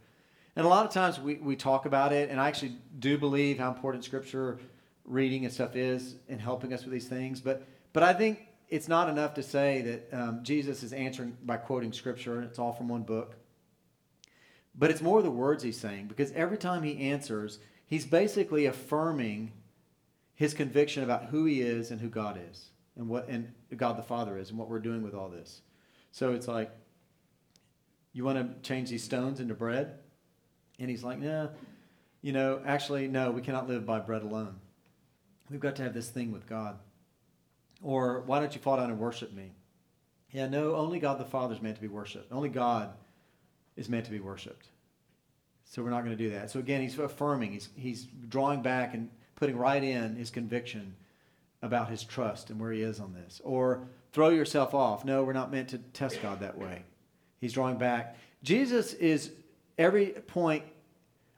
And 0.57 0.65
a 0.65 0.69
lot 0.69 0.87
of 0.87 0.93
times 0.93 1.21
we, 1.21 1.35
we 1.35 1.55
talk 1.55 1.85
about 1.85 2.11
it, 2.11 2.31
and 2.31 2.41
I 2.41 2.49
actually 2.49 2.77
do 2.99 3.19
believe 3.19 3.59
how 3.59 3.69
important 3.69 4.03
Scripture 4.03 4.59
reading 5.05 5.45
and 5.45 5.53
stuff 5.53 5.77
is 5.77 6.15
in 6.27 6.39
helping 6.39 6.73
us 6.73 6.85
with 6.85 6.93
these 6.93 7.07
things. 7.07 7.43
But, 7.43 7.67
but 7.93 8.03
I 8.03 8.15
think 8.15 8.47
it's 8.71 8.89
not 8.89 9.11
enough 9.11 9.35
to 9.35 9.43
say 9.43 9.83
that 9.83 10.19
um, 10.19 10.41
Jesus 10.43 10.83
is 10.83 10.95
answering 10.95 11.37
by 11.45 11.59
quoting 11.59 11.93
Scripture, 11.93 12.37
and 12.37 12.45
it's 12.45 12.59
all 12.59 12.73
from 12.73 12.89
one 12.89 13.03
book. 13.03 13.37
But 14.75 14.91
it's 14.91 15.03
more 15.03 15.21
the 15.21 15.31
words 15.31 15.63
he's 15.63 15.79
saying, 15.79 16.07
because 16.07 16.33
every 16.33 16.57
time 16.57 16.83
he 16.83 17.11
answers, 17.11 17.59
he's 17.85 18.07
basically 18.07 18.65
affirming 18.65 19.53
his 20.35 20.55
conviction 20.55 21.05
about 21.05 21.27
who 21.27 21.45
he 21.45 21.61
is 21.61 21.91
and 21.91 22.01
who 22.01 22.09
God 22.09 22.41
is 22.51 22.71
and 22.97 23.09
what 23.09 23.29
and 23.29 23.53
God 23.77 23.97
the 23.97 24.03
Father 24.03 24.39
is 24.39 24.51
and 24.51 24.59
what 24.59 24.69
we're 24.69 24.79
doing 24.79 25.03
with 25.03 25.15
all 25.15 25.29
this. 25.29 25.63
So 26.13 26.33
it's 26.33 26.47
like, 26.47 26.71
you 28.13 28.25
want 28.25 28.39
to 28.39 28.69
change 28.69 28.91
these 28.91 29.03
stones 29.03 29.41
into 29.41 29.55
bread? 29.55 29.99
And 30.79 30.89
he's 30.89 31.03
like, 31.03 31.19
nah, 31.19 31.49
you 32.23 32.33
know, 32.33 32.61
actually, 32.65 33.09
no, 33.09 33.31
we 33.31 33.43
cannot 33.43 33.69
live 33.69 33.85
by 33.85 33.99
bread 33.99 34.23
alone. 34.23 34.57
We've 35.51 35.61
got 35.61 35.77
to 35.77 35.83
have 35.83 35.95
this 35.95 36.09
thing 36.09 36.33
with 36.33 36.49
God. 36.49 36.79
Or 37.83 38.23
why 38.23 38.41
don't 38.41 38.55
you 38.55 38.61
fall 38.61 38.77
down 38.77 38.91
and 38.91 38.99
worship 38.99 39.33
me? 39.33 39.53
Yeah, 40.31 40.49
no, 40.49 40.75
only 40.75 40.99
God 40.99 41.19
the 41.19 41.25
Father 41.25 41.55
is 41.55 41.63
meant 41.63 41.77
to 41.77 41.83
be 41.83 41.89
worshiped. 41.89 42.33
Only 42.33 42.49
God 42.49 42.91
is 43.77 43.89
meant 43.89 44.05
to 44.07 44.11
be 44.11 44.21
worshiped. 44.21 44.69
So 45.65 45.83
we're 45.83 45.91
not 45.91 46.05
going 46.05 46.17
to 46.17 46.23
do 46.23 46.31
that. 46.31 46.51
So 46.51 46.61
again, 46.61 46.81
he's 46.81 46.99
affirming, 46.99 47.53
he's, 47.53 47.69
he's 47.77 48.05
drawing 48.05 48.63
back 48.63 48.95
and 48.95 49.11
putting 49.35 49.57
right 49.57 49.83
in 49.83 50.17
his 50.17 50.31
conviction 50.31 50.95
about 51.65 51.89
his 51.89 52.05
trust 52.05 52.51
and 52.51 52.61
where 52.61 52.71
he 52.71 52.83
is 52.83 53.01
on 53.01 53.15
this. 53.15 53.41
Or 53.43 53.89
throw 54.13 54.29
yourself 54.29 54.75
off. 54.75 55.05
No, 55.05 55.25
we're 55.25 55.33
not 55.33 55.51
meant 55.51 55.71
to 55.71 55.79
test 55.79 56.21
God 56.23 56.41
that 56.41 56.59
way. 56.59 56.83
He's 57.41 57.55
drawing 57.55 57.79
back. 57.79 58.17
Jesus 58.43 58.93
is 58.93 59.33
every 59.79 60.09
point 60.09 60.63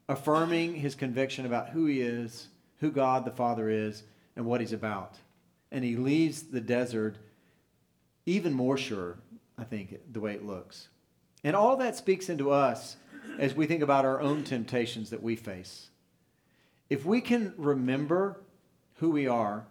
affirming 0.09 0.75
his 0.75 0.95
conviction 0.95 1.47
about 1.47 1.71
who 1.71 1.87
he 1.87 2.01
is, 2.01 2.49
who 2.81 2.91
God 2.91 3.25
the 3.25 3.31
Father 3.31 3.71
is, 3.71 4.03
and 4.35 4.45
what 4.45 4.61
he's 4.61 4.73
about. 4.73 5.15
And 5.71 5.85
he 5.85 5.97
leaves 5.97 6.43
the 6.43 6.61
desert 6.61 7.17
even 8.27 8.53
more 8.53 8.77
sure, 8.77 9.19
I 9.57 9.63
think, 9.65 9.97
the 10.13 10.21
way 10.21 10.33
it 10.33 10.45
looks. 10.45 10.89
And 11.45 11.55
all 11.55 11.77
that 11.77 11.97
speaks 11.97 12.29
into 12.29 12.51
us 12.51 12.97
as 13.39 13.55
we 13.55 13.67
think 13.67 13.83
about 13.83 14.05
our 14.05 14.21
own 14.21 14.43
temptations 14.43 15.11
that 15.11 15.23
we 15.23 15.37
face. 15.37 15.89
If 16.91 17.05
we 17.05 17.21
can 17.21 17.55
remember 17.57 18.41
who 18.97 19.11
we 19.11 19.29
are 19.29 19.67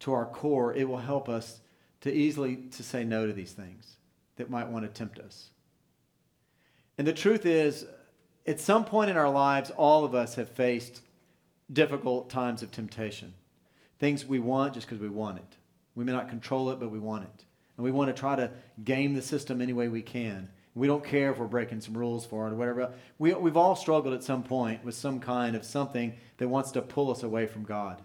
to 0.00 0.12
our 0.12 0.26
core, 0.26 0.74
it 0.74 0.88
will 0.88 0.98
help 0.98 1.28
us 1.28 1.60
to 2.00 2.12
easily 2.12 2.56
to 2.56 2.82
say 2.82 3.04
no 3.04 3.26
to 3.26 3.32
these 3.32 3.52
things 3.52 3.96
that 4.36 4.50
might 4.50 4.68
want 4.68 4.84
to 4.84 4.88
tempt 4.88 5.18
us. 5.18 5.50
And 6.96 7.06
the 7.06 7.12
truth 7.12 7.46
is, 7.46 7.86
at 8.46 8.60
some 8.60 8.84
point 8.84 9.10
in 9.10 9.16
our 9.16 9.30
lives, 9.30 9.70
all 9.70 10.04
of 10.04 10.14
us 10.14 10.34
have 10.36 10.48
faced 10.48 11.02
difficult 11.72 12.30
times 12.30 12.62
of 12.62 12.70
temptation. 12.70 13.34
Things 13.98 14.24
we 14.24 14.38
want 14.38 14.74
just 14.74 14.86
because 14.86 15.00
we 15.00 15.08
want 15.08 15.38
it. 15.38 15.56
We 15.94 16.04
may 16.04 16.12
not 16.12 16.28
control 16.28 16.70
it, 16.70 16.80
but 16.80 16.90
we 16.90 16.98
want 16.98 17.24
it. 17.24 17.44
And 17.76 17.84
we 17.84 17.90
want 17.90 18.14
to 18.14 18.18
try 18.18 18.36
to 18.36 18.50
game 18.84 19.14
the 19.14 19.22
system 19.22 19.60
any 19.60 19.72
way 19.72 19.88
we 19.88 20.02
can. 20.02 20.48
We 20.74 20.86
don't 20.86 21.04
care 21.04 21.32
if 21.32 21.38
we're 21.38 21.46
breaking 21.46 21.80
some 21.80 21.96
rules 21.96 22.24
for 22.24 22.46
it 22.46 22.52
or 22.52 22.56
whatever. 22.56 22.92
We, 23.18 23.34
we've 23.34 23.56
all 23.56 23.74
struggled 23.74 24.14
at 24.14 24.22
some 24.22 24.44
point 24.44 24.84
with 24.84 24.94
some 24.94 25.18
kind 25.18 25.56
of 25.56 25.64
something 25.64 26.14
that 26.36 26.48
wants 26.48 26.70
to 26.72 26.82
pull 26.82 27.10
us 27.10 27.24
away 27.24 27.46
from 27.46 27.64
God. 27.64 28.00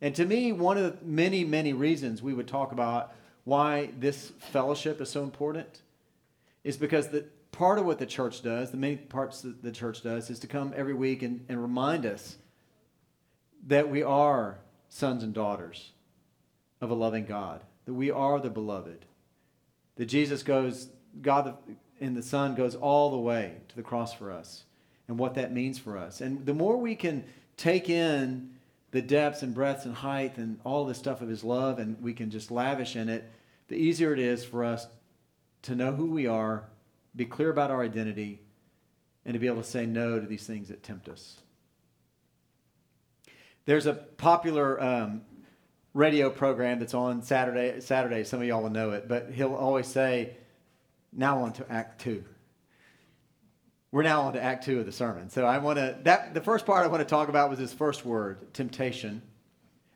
And 0.00 0.14
to 0.14 0.24
me, 0.24 0.52
one 0.52 0.78
of 0.78 1.00
the 1.00 1.04
many, 1.04 1.44
many 1.44 1.72
reasons 1.72 2.22
we 2.22 2.34
would 2.34 2.46
talk 2.46 2.72
about 2.72 3.12
why 3.44 3.90
this 3.98 4.32
fellowship 4.38 5.00
is 5.00 5.10
so 5.10 5.22
important 5.22 5.80
is 6.62 6.76
because 6.76 7.08
the, 7.08 7.24
part 7.50 7.78
of 7.78 7.86
what 7.86 7.98
the 7.98 8.06
church 8.06 8.42
does, 8.42 8.70
the 8.70 8.76
many 8.76 8.96
parts 8.96 9.40
that 9.42 9.62
the 9.62 9.72
church 9.72 10.02
does, 10.02 10.30
is 10.30 10.38
to 10.40 10.46
come 10.46 10.72
every 10.76 10.94
week 10.94 11.22
and, 11.22 11.44
and 11.48 11.60
remind 11.60 12.06
us 12.06 12.36
that 13.66 13.88
we 13.88 14.02
are 14.02 14.58
sons 14.88 15.22
and 15.22 15.34
daughters 15.34 15.92
of 16.80 16.90
a 16.90 16.94
loving 16.94 17.24
God, 17.24 17.62
that 17.86 17.94
we 17.94 18.10
are 18.10 18.38
the 18.38 18.50
beloved, 18.50 19.04
that 19.96 20.06
Jesus 20.06 20.42
goes, 20.42 20.88
God 21.20 21.56
and 22.00 22.16
the 22.16 22.22
Son 22.22 22.54
goes 22.54 22.74
all 22.74 23.10
the 23.10 23.18
way 23.18 23.56
to 23.68 23.76
the 23.76 23.82
cross 23.82 24.12
for 24.12 24.30
us 24.30 24.64
and 25.08 25.18
what 25.18 25.34
that 25.34 25.52
means 25.52 25.78
for 25.78 25.98
us. 25.98 26.20
And 26.20 26.46
the 26.46 26.54
more 26.54 26.76
we 26.76 26.94
can 26.94 27.24
take 27.56 27.88
in 27.88 28.50
the 28.90 29.02
depths 29.02 29.42
and 29.42 29.54
breadths 29.54 29.84
and 29.84 29.94
height 29.94 30.38
and 30.38 30.58
all 30.64 30.84
the 30.84 30.94
stuff 30.94 31.20
of 31.20 31.28
His 31.28 31.44
love 31.44 31.78
and 31.78 32.00
we 32.02 32.14
can 32.14 32.30
just 32.30 32.50
lavish 32.50 32.96
in 32.96 33.08
it, 33.08 33.30
the 33.68 33.76
easier 33.76 34.12
it 34.12 34.18
is 34.18 34.44
for 34.44 34.64
us 34.64 34.86
to 35.62 35.74
know 35.74 35.92
who 35.92 36.10
we 36.10 36.26
are, 36.26 36.64
be 37.14 37.24
clear 37.24 37.50
about 37.50 37.70
our 37.70 37.82
identity, 37.82 38.40
and 39.24 39.34
to 39.34 39.38
be 39.38 39.46
able 39.46 39.62
to 39.62 39.68
say 39.68 39.84
no 39.84 40.18
to 40.18 40.26
these 40.26 40.46
things 40.46 40.68
that 40.68 40.82
tempt 40.82 41.08
us. 41.08 41.40
There's 43.66 43.84
a 43.84 43.92
popular 43.92 44.82
um, 44.82 45.22
radio 45.92 46.30
program 46.30 46.78
that's 46.78 46.94
on 46.94 47.22
Saturday. 47.22 47.80
Saturday, 47.80 48.24
some 48.24 48.40
of 48.40 48.46
y'all 48.46 48.62
will 48.62 48.70
know 48.70 48.92
it, 48.92 49.08
but 49.08 49.30
he'll 49.30 49.54
always 49.54 49.86
say, 49.86 50.36
"Now 51.12 51.42
on 51.42 51.52
to 51.54 51.70
Act 51.70 52.00
Two. 52.00 52.24
We're 53.90 54.02
now 54.02 54.22
on 54.22 54.34
to 54.34 54.42
Act 54.42 54.64
Two 54.64 54.80
of 54.80 54.86
the 54.86 54.92
sermon. 54.92 55.30
So 55.30 55.46
I 55.46 55.58
want 55.58 55.78
to 55.78 55.98
that 56.02 56.34
the 56.34 56.42
first 56.42 56.66
part 56.66 56.84
I 56.84 56.88
want 56.88 57.00
to 57.00 57.08
talk 57.08 57.28
about 57.28 57.48
was 57.48 57.58
this 57.58 57.72
first 57.72 58.04
word, 58.04 58.52
temptation. 58.52 59.22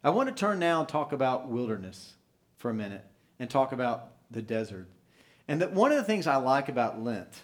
I 0.02 0.10
want 0.10 0.28
to 0.28 0.34
turn 0.34 0.58
now 0.58 0.80
and 0.80 0.88
talk 0.88 1.12
about 1.12 1.48
wilderness 1.48 2.14
for 2.56 2.70
a 2.70 2.74
minute 2.74 3.04
and 3.38 3.50
talk 3.50 3.72
about 3.72 4.12
the 4.30 4.42
desert. 4.42 4.88
And 5.46 5.60
that 5.60 5.72
one 5.72 5.92
of 5.92 5.98
the 5.98 6.04
things 6.04 6.26
I 6.26 6.36
like 6.36 6.68
about 6.68 7.02
Lent 7.02 7.42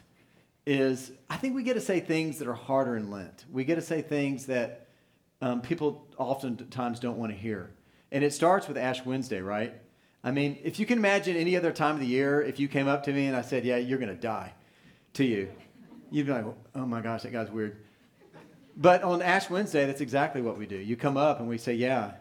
is 0.64 1.12
I 1.28 1.37
think 1.37 1.55
we 1.55 1.62
get 1.62 1.75
to 1.75 1.81
say 1.81 2.00
things 2.00 2.38
that 2.38 2.49
are 2.49 2.55
harder 2.55 2.97
in 2.97 3.11
Lent. 3.11 3.45
We 3.52 3.64
get 3.64 3.75
to 3.75 3.83
say 3.83 4.00
things 4.00 4.47
that 4.47 4.88
um, 5.43 5.61
people 5.61 6.07
oftentimes 6.17 6.99
don't 6.99 7.19
want 7.19 7.33
to 7.33 7.38
hear. 7.38 7.71
And 8.11 8.25
it 8.25 8.33
starts 8.33 8.67
with 8.67 8.78
Ash 8.78 9.05
Wednesday, 9.05 9.40
right? 9.40 9.75
I 10.25 10.31
mean, 10.31 10.59
if 10.64 10.81
you 10.81 10.87
can 10.87 10.99
imagine 10.99 11.37
any 11.37 11.57
other 11.57 11.73
time 11.73 11.95
of 11.95 12.00
the 12.00 12.07
year, 12.07 12.43
if 12.43 12.59
you 12.59 12.69
came 12.69 12.88
up 12.88 13.05
to 13.05 13.12
me 13.12 13.26
and 13.26 13.37
I 13.37 13.43
said, 13.43 13.64
Yeah, 13.64 13.76
you're 13.76 13.99
going 13.99 14.14
to 14.14 14.21
die 14.21 14.55
to 15.14 15.25
you, 15.25 15.49
you'd 16.11 16.27
be 16.27 16.33
like, 16.33 16.45
Oh 16.75 16.87
my 16.87 17.00
gosh, 17.00 17.23
that 17.23 17.33
guy's 17.33 17.50
weird. 17.50 17.77
But 18.77 19.03
on 19.03 19.23
Ash 19.23 19.50
Wednesday, 19.50 19.87
that's 19.87 20.00
exactly 20.00 20.41
what 20.41 20.57
we 20.57 20.67
do. 20.67 20.77
You 20.77 20.97
come 20.97 21.17
up 21.17 21.41
and 21.41 21.49
we 21.49 21.59
say, 21.59 21.75
Yeah, 21.75 22.12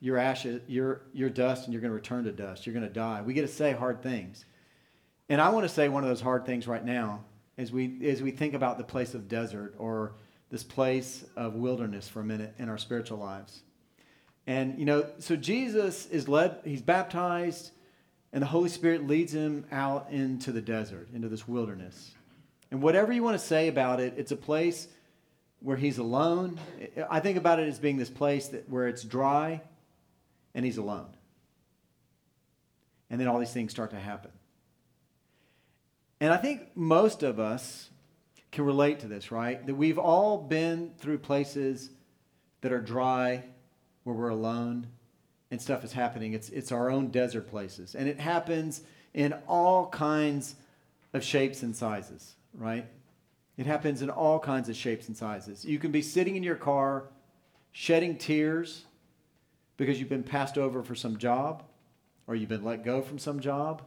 you're 0.00 0.18
ashes, 0.18 0.60
you're, 0.68 1.00
you're 1.12 1.30
dust, 1.30 1.64
and 1.64 1.72
you're 1.72 1.80
going 1.80 1.90
to 1.90 1.94
return 1.94 2.24
to 2.24 2.32
dust. 2.32 2.66
You're 2.66 2.74
going 2.74 2.86
to 2.86 2.92
die. 2.92 3.22
We 3.22 3.32
get 3.32 3.42
to 3.42 3.48
say 3.48 3.72
hard 3.72 4.02
things. 4.02 4.44
And 5.30 5.40
I 5.40 5.48
want 5.48 5.64
to 5.64 5.68
say 5.68 5.88
one 5.88 6.02
of 6.02 6.10
those 6.10 6.20
hard 6.20 6.44
things 6.44 6.68
right 6.68 6.84
now 6.84 7.24
as 7.56 7.72
we, 7.72 8.06
as 8.08 8.22
we 8.22 8.30
think 8.30 8.52
about 8.54 8.76
the 8.76 8.84
place 8.84 9.14
of 9.14 9.28
desert 9.28 9.74
or 9.78 10.16
this 10.50 10.62
place 10.62 11.24
of 11.36 11.54
wilderness 11.54 12.06
for 12.06 12.20
a 12.20 12.24
minute 12.24 12.54
in 12.58 12.68
our 12.68 12.76
spiritual 12.76 13.18
lives. 13.18 13.62
And, 14.46 14.78
you 14.78 14.84
know, 14.84 15.06
so 15.18 15.36
Jesus 15.36 16.06
is 16.06 16.28
led, 16.28 16.58
he's 16.64 16.82
baptized, 16.82 17.70
and 18.32 18.42
the 18.42 18.46
Holy 18.46 18.68
Spirit 18.68 19.06
leads 19.06 19.32
him 19.32 19.64
out 19.72 20.08
into 20.10 20.52
the 20.52 20.60
desert, 20.60 21.08
into 21.14 21.28
this 21.28 21.48
wilderness. 21.48 22.12
And 22.74 22.82
whatever 22.82 23.12
you 23.12 23.22
want 23.22 23.38
to 23.38 23.46
say 23.46 23.68
about 23.68 24.00
it, 24.00 24.14
it's 24.16 24.32
a 24.32 24.36
place 24.36 24.88
where 25.60 25.76
he's 25.76 25.98
alone. 25.98 26.58
I 27.08 27.20
think 27.20 27.38
about 27.38 27.60
it 27.60 27.68
as 27.68 27.78
being 27.78 27.98
this 27.98 28.10
place 28.10 28.48
that, 28.48 28.68
where 28.68 28.88
it's 28.88 29.04
dry 29.04 29.62
and 30.56 30.64
he's 30.64 30.76
alone. 30.76 31.06
And 33.10 33.20
then 33.20 33.28
all 33.28 33.38
these 33.38 33.52
things 33.52 33.70
start 33.70 33.92
to 33.92 33.96
happen. 33.96 34.32
And 36.18 36.32
I 36.32 36.36
think 36.36 36.76
most 36.76 37.22
of 37.22 37.38
us 37.38 37.90
can 38.50 38.64
relate 38.64 38.98
to 38.98 39.06
this, 39.06 39.30
right? 39.30 39.64
That 39.64 39.76
we've 39.76 39.96
all 39.96 40.36
been 40.36 40.94
through 40.98 41.18
places 41.18 41.90
that 42.62 42.72
are 42.72 42.80
dry, 42.80 43.44
where 44.02 44.16
we're 44.16 44.30
alone, 44.30 44.88
and 45.52 45.62
stuff 45.62 45.84
is 45.84 45.92
happening. 45.92 46.32
It's, 46.32 46.48
it's 46.48 46.72
our 46.72 46.90
own 46.90 47.12
desert 47.12 47.48
places. 47.48 47.94
And 47.94 48.08
it 48.08 48.18
happens 48.18 48.80
in 49.14 49.32
all 49.46 49.86
kinds 49.90 50.56
of 51.12 51.22
shapes 51.22 51.62
and 51.62 51.76
sizes, 51.76 52.34
right? 52.54 52.86
It 53.56 53.66
happens 53.66 54.02
in 54.02 54.10
all 54.10 54.38
kinds 54.38 54.68
of 54.68 54.76
shapes 54.76 55.08
and 55.08 55.16
sizes. 55.16 55.64
You 55.64 55.78
can 55.78 55.92
be 55.92 56.02
sitting 56.02 56.36
in 56.36 56.42
your 56.42 56.56
car, 56.56 57.04
shedding 57.72 58.16
tears 58.16 58.84
because 59.76 59.98
you've 59.98 60.08
been 60.08 60.22
passed 60.22 60.58
over 60.58 60.82
for 60.82 60.94
some 60.94 61.18
job 61.18 61.64
or 62.26 62.34
you've 62.34 62.48
been 62.48 62.64
let 62.64 62.84
go 62.84 63.02
from 63.02 63.18
some 63.18 63.40
job. 63.40 63.82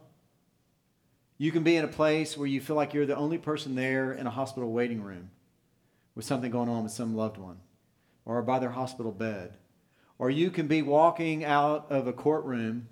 You 1.36 1.52
can 1.52 1.62
be 1.62 1.76
in 1.76 1.84
a 1.84 1.88
place 1.88 2.36
where 2.36 2.48
you 2.48 2.60
feel 2.60 2.76
like 2.76 2.94
you're 2.94 3.06
the 3.06 3.16
only 3.16 3.38
person 3.38 3.74
there 3.74 4.12
in 4.12 4.26
a 4.26 4.30
hospital 4.30 4.72
waiting 4.72 5.02
room 5.02 5.30
with 6.14 6.24
something 6.24 6.50
going 6.50 6.68
on 6.68 6.82
with 6.82 6.92
some 6.92 7.14
loved 7.14 7.38
one 7.38 7.58
or 8.24 8.42
by 8.42 8.58
their 8.58 8.70
hospital 8.70 9.12
bed. 9.12 9.54
Or 10.18 10.30
you 10.30 10.50
can 10.50 10.66
be 10.66 10.82
walking 10.82 11.44
out 11.44 11.86
of 11.90 12.06
a 12.08 12.12
courtroom 12.12 12.88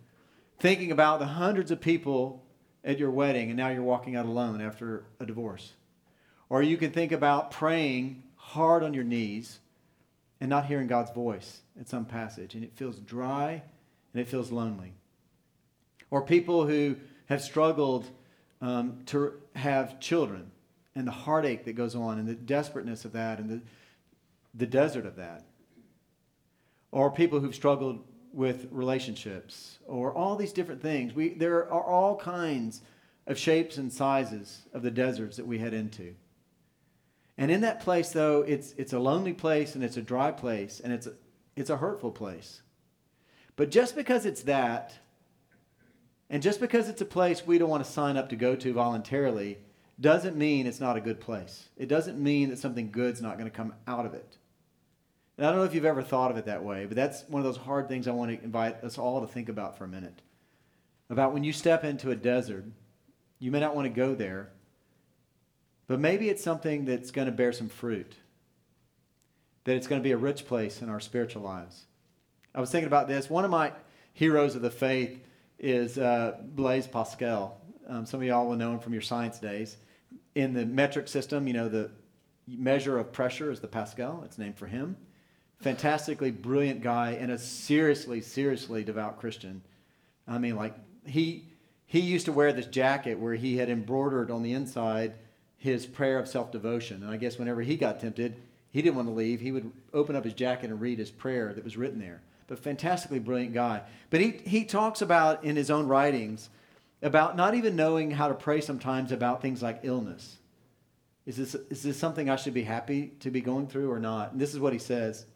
thinking 0.58 0.92
about 0.92 1.18
the 1.18 1.26
hundreds 1.26 1.70
of 1.70 1.80
people 1.80 2.45
at 2.86 2.98
your 2.98 3.10
wedding 3.10 3.50
and 3.50 3.56
now 3.56 3.68
you're 3.68 3.82
walking 3.82 4.16
out 4.16 4.24
alone 4.24 4.62
after 4.62 5.04
a 5.20 5.26
divorce. 5.26 5.72
Or 6.48 6.62
you 6.62 6.76
can 6.76 6.92
think 6.92 7.10
about 7.10 7.50
praying 7.50 8.22
hard 8.36 8.84
on 8.84 8.94
your 8.94 9.04
knees 9.04 9.58
and 10.40 10.48
not 10.48 10.66
hearing 10.66 10.86
God's 10.86 11.10
voice 11.10 11.60
at 11.80 11.88
some 11.88 12.04
passage, 12.04 12.54
and 12.54 12.62
it 12.62 12.72
feels 12.74 12.96
dry 13.00 13.62
and 14.12 14.22
it 14.22 14.28
feels 14.28 14.52
lonely. 14.52 14.94
Or 16.10 16.22
people 16.22 16.66
who 16.66 16.96
have 17.26 17.42
struggled 17.42 18.06
um, 18.62 19.00
to 19.06 19.32
have 19.56 19.98
children 19.98 20.52
and 20.94 21.06
the 21.06 21.12
heartache 21.12 21.64
that 21.64 21.74
goes 21.74 21.94
on 21.94 22.18
and 22.18 22.28
the 22.28 22.34
desperateness 22.34 23.04
of 23.04 23.12
that 23.12 23.40
and 23.40 23.50
the, 23.50 23.60
the 24.54 24.66
desert 24.66 25.04
of 25.04 25.16
that. 25.16 25.44
Or 26.92 27.10
people 27.10 27.40
who've 27.40 27.54
struggled 27.54 28.04
with 28.36 28.68
relationships 28.70 29.78
or 29.86 30.12
all 30.12 30.36
these 30.36 30.52
different 30.52 30.82
things. 30.82 31.14
We, 31.14 31.30
there 31.30 31.72
are 31.72 31.82
all 31.82 32.16
kinds 32.16 32.82
of 33.26 33.38
shapes 33.38 33.78
and 33.78 33.90
sizes 33.90 34.66
of 34.74 34.82
the 34.82 34.90
deserts 34.90 35.38
that 35.38 35.46
we 35.46 35.58
head 35.58 35.72
into. 35.72 36.14
And 37.38 37.50
in 37.50 37.62
that 37.62 37.80
place, 37.80 38.10
though, 38.10 38.42
it's, 38.42 38.74
it's 38.76 38.92
a 38.92 38.98
lonely 38.98 39.32
place 39.32 39.74
and 39.74 39.82
it's 39.82 39.96
a 39.96 40.02
dry 40.02 40.30
place 40.32 40.80
and 40.80 40.92
it's 40.92 41.06
a, 41.06 41.14
it's 41.56 41.70
a 41.70 41.78
hurtful 41.78 42.12
place. 42.12 42.60
But 43.56 43.70
just 43.70 43.96
because 43.96 44.26
it's 44.26 44.42
that, 44.42 44.98
and 46.28 46.42
just 46.42 46.60
because 46.60 46.90
it's 46.90 47.00
a 47.00 47.06
place 47.06 47.46
we 47.46 47.56
don't 47.56 47.70
want 47.70 47.84
to 47.84 47.90
sign 47.90 48.18
up 48.18 48.28
to 48.28 48.36
go 48.36 48.54
to 48.54 48.72
voluntarily, 48.74 49.58
doesn't 49.98 50.36
mean 50.36 50.66
it's 50.66 50.80
not 50.80 50.98
a 50.98 51.00
good 51.00 51.20
place. 51.20 51.70
It 51.78 51.88
doesn't 51.88 52.22
mean 52.22 52.50
that 52.50 52.58
something 52.58 52.90
good's 52.90 53.22
not 53.22 53.38
going 53.38 53.50
to 53.50 53.56
come 53.56 53.72
out 53.86 54.04
of 54.04 54.12
it. 54.12 54.36
And 55.36 55.46
I 55.46 55.50
don't 55.50 55.58
know 55.58 55.64
if 55.64 55.74
you've 55.74 55.84
ever 55.84 56.02
thought 56.02 56.30
of 56.30 56.36
it 56.38 56.46
that 56.46 56.64
way, 56.64 56.86
but 56.86 56.96
that's 56.96 57.24
one 57.28 57.40
of 57.40 57.44
those 57.44 57.62
hard 57.62 57.88
things 57.88 58.08
I 58.08 58.12
want 58.12 58.30
to 58.30 58.42
invite 58.42 58.82
us 58.82 58.96
all 58.96 59.20
to 59.20 59.26
think 59.26 59.48
about 59.48 59.76
for 59.76 59.84
a 59.84 59.88
minute. 59.88 60.22
About 61.10 61.34
when 61.34 61.44
you 61.44 61.52
step 61.52 61.84
into 61.84 62.10
a 62.10 62.16
desert, 62.16 62.64
you 63.38 63.50
may 63.50 63.60
not 63.60 63.76
want 63.76 63.84
to 63.84 63.90
go 63.90 64.14
there, 64.14 64.50
but 65.86 66.00
maybe 66.00 66.28
it's 66.30 66.42
something 66.42 66.86
that's 66.86 67.10
going 67.10 67.26
to 67.26 67.32
bear 67.32 67.52
some 67.52 67.68
fruit, 67.68 68.14
that 69.64 69.76
it's 69.76 69.86
going 69.86 70.00
to 70.00 70.04
be 70.04 70.12
a 70.12 70.16
rich 70.16 70.46
place 70.46 70.80
in 70.80 70.88
our 70.88 71.00
spiritual 71.00 71.42
lives. 71.42 71.84
I 72.54 72.60
was 72.60 72.70
thinking 72.70 72.86
about 72.86 73.06
this. 73.06 73.28
One 73.28 73.44
of 73.44 73.50
my 73.50 73.72
heroes 74.14 74.56
of 74.56 74.62
the 74.62 74.70
faith 74.70 75.20
is 75.58 75.98
uh, 75.98 76.38
Blaise 76.42 76.86
Pascal. 76.86 77.60
Um, 77.86 78.06
some 78.06 78.20
of 78.20 78.26
y'all 78.26 78.48
will 78.48 78.56
know 78.56 78.72
him 78.72 78.78
from 78.78 78.94
your 78.94 79.02
science 79.02 79.38
days. 79.38 79.76
In 80.34 80.54
the 80.54 80.64
metric 80.64 81.08
system, 81.08 81.46
you 81.46 81.52
know, 81.52 81.68
the 81.68 81.90
measure 82.48 82.98
of 82.98 83.12
pressure 83.12 83.50
is 83.50 83.60
the 83.60 83.68
Pascal. 83.68 84.22
It's 84.24 84.38
named 84.38 84.56
for 84.56 84.66
him 84.66 84.96
fantastically 85.60 86.30
brilliant 86.30 86.82
guy 86.82 87.12
and 87.12 87.30
a 87.30 87.38
seriously, 87.38 88.20
seriously 88.20 88.84
devout 88.84 89.18
Christian. 89.18 89.62
I 90.28 90.38
mean, 90.38 90.56
like 90.56 90.74
he 91.04 91.44
he 91.86 92.00
used 92.00 92.26
to 92.26 92.32
wear 92.32 92.52
this 92.52 92.66
jacket 92.66 93.18
where 93.18 93.34
he 93.34 93.56
had 93.56 93.70
embroidered 93.70 94.30
on 94.30 94.42
the 94.42 94.52
inside 94.52 95.14
his 95.56 95.86
prayer 95.86 96.18
of 96.18 96.28
self 96.28 96.50
devotion. 96.52 97.02
And 97.02 97.10
I 97.10 97.16
guess 97.16 97.38
whenever 97.38 97.62
he 97.62 97.76
got 97.76 98.00
tempted, 98.00 98.36
he 98.70 98.82
didn't 98.82 98.96
want 98.96 99.08
to 99.08 99.14
leave. 99.14 99.40
He 99.40 99.52
would 99.52 99.70
open 99.94 100.16
up 100.16 100.24
his 100.24 100.34
jacket 100.34 100.70
and 100.70 100.80
read 100.80 100.98
his 100.98 101.10
prayer 101.10 101.52
that 101.54 101.64
was 101.64 101.76
written 101.76 102.00
there. 102.00 102.20
But 102.48 102.58
fantastically 102.58 103.18
brilliant 103.18 103.54
guy. 103.54 103.82
But 104.10 104.20
he, 104.20 104.32
he 104.44 104.64
talks 104.64 105.00
about 105.00 105.44
in 105.44 105.56
his 105.56 105.70
own 105.70 105.88
writings 105.88 106.50
about 107.02 107.36
not 107.36 107.54
even 107.54 107.76
knowing 107.76 108.10
how 108.10 108.28
to 108.28 108.34
pray 108.34 108.60
sometimes 108.60 109.12
about 109.12 109.42
things 109.42 109.62
like 109.62 109.80
illness. 109.82 110.36
Is 111.24 111.36
this, 111.36 111.54
is 111.54 111.82
this 111.82 111.96
something 111.96 112.30
I 112.30 112.36
should 112.36 112.54
be 112.54 112.62
happy 112.62 113.12
to 113.20 113.30
be 113.30 113.40
going 113.40 113.66
through 113.66 113.90
or 113.90 113.98
not? 113.98 114.32
And 114.32 114.40
this 114.40 114.54
is 114.54 114.60
what 114.60 114.72
he 114.72 114.78
says 114.78 115.26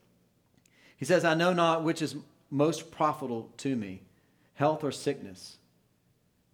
he 1.01 1.07
says, 1.07 1.25
I 1.25 1.33
know 1.33 1.55
not 1.55 1.83
which 1.83 2.03
is 2.03 2.15
most 2.51 2.91
profitable 2.91 3.51
to 3.57 3.75
me, 3.75 4.03
health 4.53 4.85
or 4.85 4.93
sickness, 4.93 5.57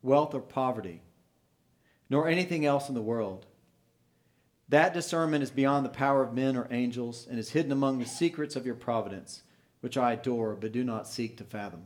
wealth 0.02 0.34
or 0.34 0.40
poverty, 0.40 1.02
nor 2.08 2.28
anything 2.28 2.64
else 2.64 2.88
in 2.88 2.94
the 2.94 3.02
world. 3.02 3.44
That 4.68 4.94
discernment 4.94 5.42
is 5.42 5.50
beyond 5.50 5.84
the 5.84 5.90
power 5.90 6.22
of 6.22 6.32
men 6.32 6.56
or 6.56 6.68
angels 6.70 7.26
and 7.28 7.40
is 7.40 7.50
hidden 7.50 7.72
among 7.72 7.98
the 7.98 8.06
secrets 8.06 8.54
of 8.54 8.64
your 8.64 8.76
providence, 8.76 9.42
which 9.80 9.96
I 9.96 10.12
adore 10.12 10.54
but 10.54 10.70
do 10.70 10.84
not 10.84 11.08
seek 11.08 11.36
to 11.38 11.44
fathom. 11.44 11.82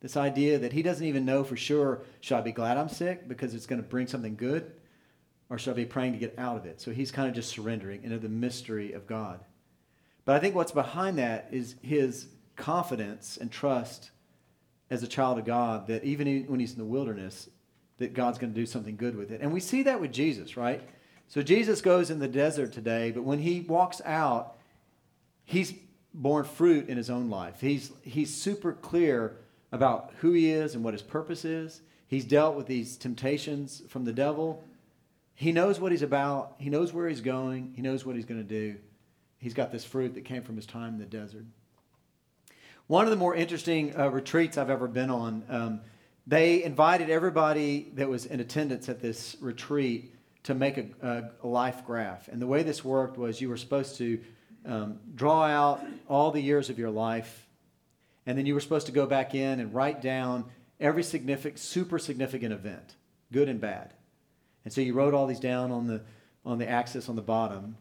This 0.00 0.16
idea 0.16 0.60
that 0.60 0.72
he 0.72 0.82
doesn't 0.82 1.06
even 1.06 1.24
know 1.24 1.42
for 1.42 1.56
sure 1.56 2.02
should 2.20 2.36
I 2.36 2.40
be 2.40 2.52
glad 2.52 2.76
I'm 2.76 2.88
sick 2.88 3.26
because 3.26 3.52
it's 3.52 3.66
going 3.66 3.82
to 3.82 3.88
bring 3.88 4.06
something 4.06 4.36
good, 4.36 4.70
or 5.50 5.58
should 5.58 5.72
I 5.72 5.74
be 5.74 5.86
praying 5.86 6.12
to 6.12 6.18
get 6.18 6.38
out 6.38 6.56
of 6.56 6.66
it? 6.66 6.80
So 6.80 6.92
he's 6.92 7.10
kind 7.10 7.28
of 7.28 7.34
just 7.34 7.50
surrendering 7.50 8.04
into 8.04 8.18
the 8.18 8.28
mystery 8.28 8.92
of 8.92 9.08
God. 9.08 9.40
But 10.26 10.34
I 10.34 10.40
think 10.40 10.54
what's 10.54 10.72
behind 10.72 11.18
that 11.18 11.48
is 11.52 11.76
his 11.80 12.26
confidence 12.56 13.38
and 13.40 13.50
trust 13.50 14.10
as 14.90 15.02
a 15.02 15.06
child 15.06 15.38
of 15.38 15.44
God 15.46 15.86
that 15.86 16.04
even 16.04 16.44
when 16.48 16.60
he's 16.60 16.72
in 16.72 16.78
the 16.78 16.84
wilderness, 16.84 17.48
that 17.98 18.12
God's 18.12 18.36
going 18.36 18.52
to 18.52 18.60
do 18.60 18.66
something 18.66 18.96
good 18.96 19.16
with 19.16 19.30
it. 19.30 19.40
And 19.40 19.52
we 19.52 19.60
see 19.60 19.84
that 19.84 20.00
with 20.00 20.12
Jesus, 20.12 20.56
right? 20.56 20.82
So 21.28 21.42
Jesus 21.42 21.80
goes 21.80 22.10
in 22.10 22.18
the 22.18 22.28
desert 22.28 22.72
today, 22.72 23.12
but 23.12 23.22
when 23.22 23.38
he 23.38 23.60
walks 23.60 24.02
out, 24.04 24.58
he's 25.44 25.72
borne 26.12 26.44
fruit 26.44 26.88
in 26.88 26.96
his 26.96 27.08
own 27.08 27.30
life. 27.30 27.60
He's, 27.60 27.92
he's 28.02 28.34
super 28.34 28.72
clear 28.72 29.36
about 29.70 30.12
who 30.18 30.32
he 30.32 30.50
is 30.50 30.74
and 30.74 30.82
what 30.82 30.94
his 30.94 31.02
purpose 31.02 31.44
is. 31.44 31.82
He's 32.08 32.24
dealt 32.24 32.56
with 32.56 32.66
these 32.66 32.96
temptations 32.96 33.82
from 33.88 34.04
the 34.04 34.12
devil. 34.12 34.64
He 35.34 35.52
knows 35.52 35.78
what 35.78 35.92
he's 35.92 36.02
about. 36.02 36.54
He 36.58 36.70
knows 36.70 36.92
where 36.92 37.08
he's 37.08 37.20
going. 37.20 37.72
He 37.76 37.82
knows 37.82 38.04
what 38.04 38.16
he's 38.16 38.24
going 38.24 38.42
to 38.42 38.48
do 38.48 38.76
he's 39.46 39.54
got 39.54 39.70
this 39.70 39.84
fruit 39.84 40.14
that 40.14 40.24
came 40.24 40.42
from 40.42 40.56
his 40.56 40.66
time 40.66 40.94
in 40.94 40.98
the 40.98 41.04
desert. 41.04 41.44
One 42.88 43.04
of 43.04 43.10
the 43.10 43.16
more 43.16 43.32
interesting 43.32 43.96
uh, 43.96 44.08
retreats 44.08 44.58
I've 44.58 44.70
ever 44.70 44.88
been 44.88 45.08
on, 45.08 45.44
um, 45.48 45.80
they 46.26 46.64
invited 46.64 47.10
everybody 47.10 47.92
that 47.94 48.08
was 48.08 48.26
in 48.26 48.40
attendance 48.40 48.88
at 48.88 49.00
this 49.00 49.36
retreat 49.40 50.12
to 50.42 50.54
make 50.56 50.78
a, 50.78 51.30
a, 51.40 51.46
life 51.46 51.86
graph. 51.86 52.26
And 52.26 52.42
the 52.42 52.48
way 52.48 52.64
this 52.64 52.84
worked 52.84 53.18
was 53.18 53.40
you 53.40 53.48
were 53.48 53.56
supposed 53.56 53.98
to 53.98 54.18
um, 54.64 54.98
draw 55.14 55.44
out 55.44 55.86
all 56.08 56.32
the 56.32 56.40
years 56.40 56.68
of 56.68 56.76
your 56.76 56.90
life, 56.90 57.46
and 58.26 58.36
then 58.36 58.46
you 58.46 58.54
were 58.54 58.60
supposed 58.60 58.86
to 58.86 58.92
go 58.92 59.06
back 59.06 59.32
in 59.32 59.60
and 59.60 59.72
write 59.72 60.02
down 60.02 60.44
every 60.80 61.04
significant, 61.04 61.60
super 61.60 62.00
significant 62.00 62.52
event, 62.52 62.96
good 63.30 63.48
and 63.48 63.60
bad. 63.60 63.94
And 64.64 64.74
so 64.74 64.80
you 64.80 64.92
wrote 64.92 65.14
all 65.14 65.28
these 65.28 65.38
down 65.38 65.70
on 65.70 65.86
the 65.86 66.02
on 66.44 66.58
the 66.58 66.68
axis 66.68 67.08
on 67.08 67.14
the 67.14 67.22
bottom, 67.22 67.76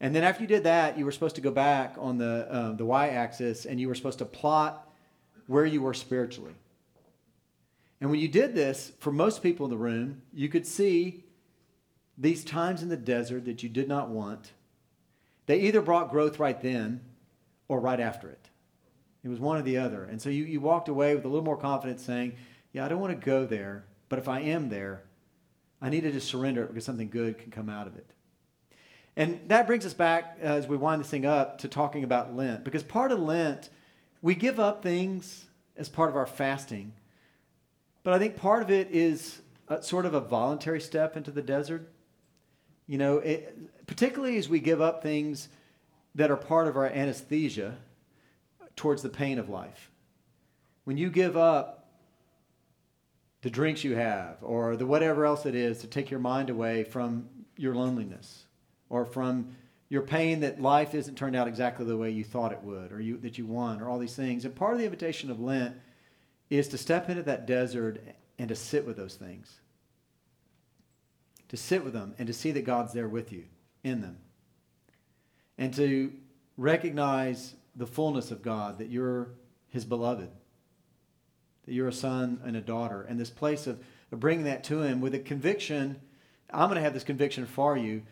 and 0.00 0.14
then 0.14 0.22
after 0.22 0.42
you 0.42 0.48
did 0.48 0.64
that, 0.64 0.96
you 0.96 1.04
were 1.04 1.12
supposed 1.12 1.34
to 1.36 1.40
go 1.40 1.50
back 1.50 1.96
on 1.98 2.18
the, 2.18 2.46
uh, 2.50 2.72
the 2.72 2.84
y 2.84 3.08
axis 3.08 3.66
and 3.66 3.80
you 3.80 3.88
were 3.88 3.94
supposed 3.94 4.18
to 4.18 4.24
plot 4.24 4.88
where 5.46 5.66
you 5.66 5.82
were 5.82 5.94
spiritually. 5.94 6.54
And 8.00 8.10
when 8.10 8.20
you 8.20 8.28
did 8.28 8.54
this, 8.54 8.92
for 9.00 9.10
most 9.10 9.42
people 9.42 9.66
in 9.66 9.70
the 9.70 9.76
room, 9.76 10.22
you 10.32 10.48
could 10.48 10.66
see 10.66 11.24
these 12.16 12.44
times 12.44 12.82
in 12.82 12.88
the 12.88 12.96
desert 12.96 13.44
that 13.46 13.62
you 13.62 13.68
did 13.68 13.88
not 13.88 14.08
want. 14.08 14.52
They 15.46 15.60
either 15.60 15.80
brought 15.80 16.10
growth 16.10 16.38
right 16.38 16.60
then 16.60 17.00
or 17.66 17.80
right 17.80 17.98
after 17.98 18.28
it. 18.28 18.48
It 19.24 19.28
was 19.28 19.40
one 19.40 19.56
or 19.58 19.62
the 19.62 19.78
other. 19.78 20.04
And 20.04 20.22
so 20.22 20.30
you, 20.30 20.44
you 20.44 20.60
walked 20.60 20.88
away 20.88 21.14
with 21.16 21.24
a 21.24 21.28
little 21.28 21.44
more 21.44 21.56
confidence 21.56 22.02
saying, 22.02 22.34
Yeah, 22.72 22.84
I 22.84 22.88
don't 22.88 23.00
want 23.00 23.18
to 23.18 23.26
go 23.26 23.46
there, 23.46 23.84
but 24.08 24.18
if 24.18 24.28
I 24.28 24.40
am 24.40 24.68
there, 24.68 25.02
I 25.82 25.90
need 25.90 26.02
to 26.02 26.12
just 26.12 26.28
surrender 26.28 26.62
it 26.62 26.68
because 26.68 26.84
something 26.84 27.08
good 27.08 27.38
can 27.38 27.50
come 27.50 27.68
out 27.68 27.86
of 27.86 27.96
it. 27.96 28.12
And 29.18 29.40
that 29.48 29.66
brings 29.66 29.84
us 29.84 29.94
back 29.94 30.38
uh, 30.40 30.46
as 30.46 30.68
we 30.68 30.76
wind 30.76 31.00
this 31.00 31.10
thing 31.10 31.26
up 31.26 31.58
to 31.58 31.68
talking 31.68 32.04
about 32.04 32.36
Lent. 32.36 32.62
Because 32.62 32.84
part 32.84 33.10
of 33.10 33.18
Lent, 33.18 33.68
we 34.22 34.36
give 34.36 34.60
up 34.60 34.80
things 34.80 35.46
as 35.76 35.88
part 35.88 36.08
of 36.08 36.14
our 36.14 36.24
fasting. 36.24 36.92
But 38.04 38.14
I 38.14 38.20
think 38.20 38.36
part 38.36 38.62
of 38.62 38.70
it 38.70 38.92
is 38.92 39.40
a, 39.66 39.82
sort 39.82 40.06
of 40.06 40.14
a 40.14 40.20
voluntary 40.20 40.80
step 40.80 41.16
into 41.16 41.32
the 41.32 41.42
desert. 41.42 41.92
You 42.86 42.96
know, 42.98 43.18
it, 43.18 43.86
particularly 43.88 44.38
as 44.38 44.48
we 44.48 44.60
give 44.60 44.80
up 44.80 45.02
things 45.02 45.48
that 46.14 46.30
are 46.30 46.36
part 46.36 46.68
of 46.68 46.76
our 46.76 46.86
anesthesia 46.86 47.76
towards 48.76 49.02
the 49.02 49.08
pain 49.08 49.40
of 49.40 49.48
life. 49.48 49.90
When 50.84 50.96
you 50.96 51.10
give 51.10 51.36
up 51.36 51.88
the 53.42 53.50
drinks 53.50 53.82
you 53.82 53.96
have 53.96 54.36
or 54.42 54.76
the 54.76 54.86
whatever 54.86 55.24
else 55.24 55.44
it 55.44 55.56
is 55.56 55.78
to 55.78 55.88
take 55.88 56.08
your 56.08 56.20
mind 56.20 56.50
away 56.50 56.84
from 56.84 57.28
your 57.56 57.74
loneliness 57.74 58.44
or 58.90 59.04
from 59.04 59.56
your 59.88 60.02
pain 60.02 60.40
that 60.40 60.60
life 60.60 60.94
isn't 60.94 61.16
turned 61.16 61.36
out 61.36 61.48
exactly 61.48 61.86
the 61.86 61.96
way 61.96 62.10
you 62.10 62.24
thought 62.24 62.52
it 62.52 62.62
would 62.62 62.92
or 62.92 63.00
you, 63.00 63.16
that 63.18 63.38
you 63.38 63.46
want 63.46 63.80
or 63.80 63.88
all 63.88 63.98
these 63.98 64.16
things. 64.16 64.44
And 64.44 64.54
part 64.54 64.74
of 64.74 64.78
the 64.78 64.84
invitation 64.84 65.30
of 65.30 65.40
Lent 65.40 65.76
is 66.50 66.68
to 66.68 66.78
step 66.78 67.08
into 67.08 67.22
that 67.22 67.46
desert 67.46 68.02
and 68.38 68.48
to 68.48 68.54
sit 68.54 68.86
with 68.86 68.96
those 68.96 69.14
things. 69.14 69.60
To 71.48 71.56
sit 71.56 71.84
with 71.84 71.94
them 71.94 72.14
and 72.18 72.26
to 72.26 72.34
see 72.34 72.50
that 72.52 72.64
God's 72.64 72.92
there 72.92 73.08
with 73.08 73.32
you 73.32 73.44
in 73.82 74.02
them. 74.02 74.18
And 75.56 75.72
to 75.74 76.12
recognize 76.56 77.54
the 77.74 77.86
fullness 77.86 78.30
of 78.30 78.42
God, 78.42 78.78
that 78.78 78.90
you're 78.90 79.30
his 79.68 79.84
beloved, 79.84 80.30
that 81.64 81.72
you're 81.72 81.88
a 81.88 81.92
son 81.92 82.40
and 82.44 82.56
a 82.56 82.60
daughter. 82.60 83.02
And 83.02 83.18
this 83.18 83.30
place 83.30 83.66
of, 83.66 83.82
of 84.12 84.20
bringing 84.20 84.44
that 84.44 84.64
to 84.64 84.82
him 84.82 85.00
with 85.00 85.14
a 85.14 85.18
conviction 85.18 86.00
I'm 86.50 86.68
going 86.68 86.76
to 86.76 86.82
have 86.82 86.94
this 86.94 87.04
conviction 87.04 87.46
for 87.46 87.76
you 87.76 88.02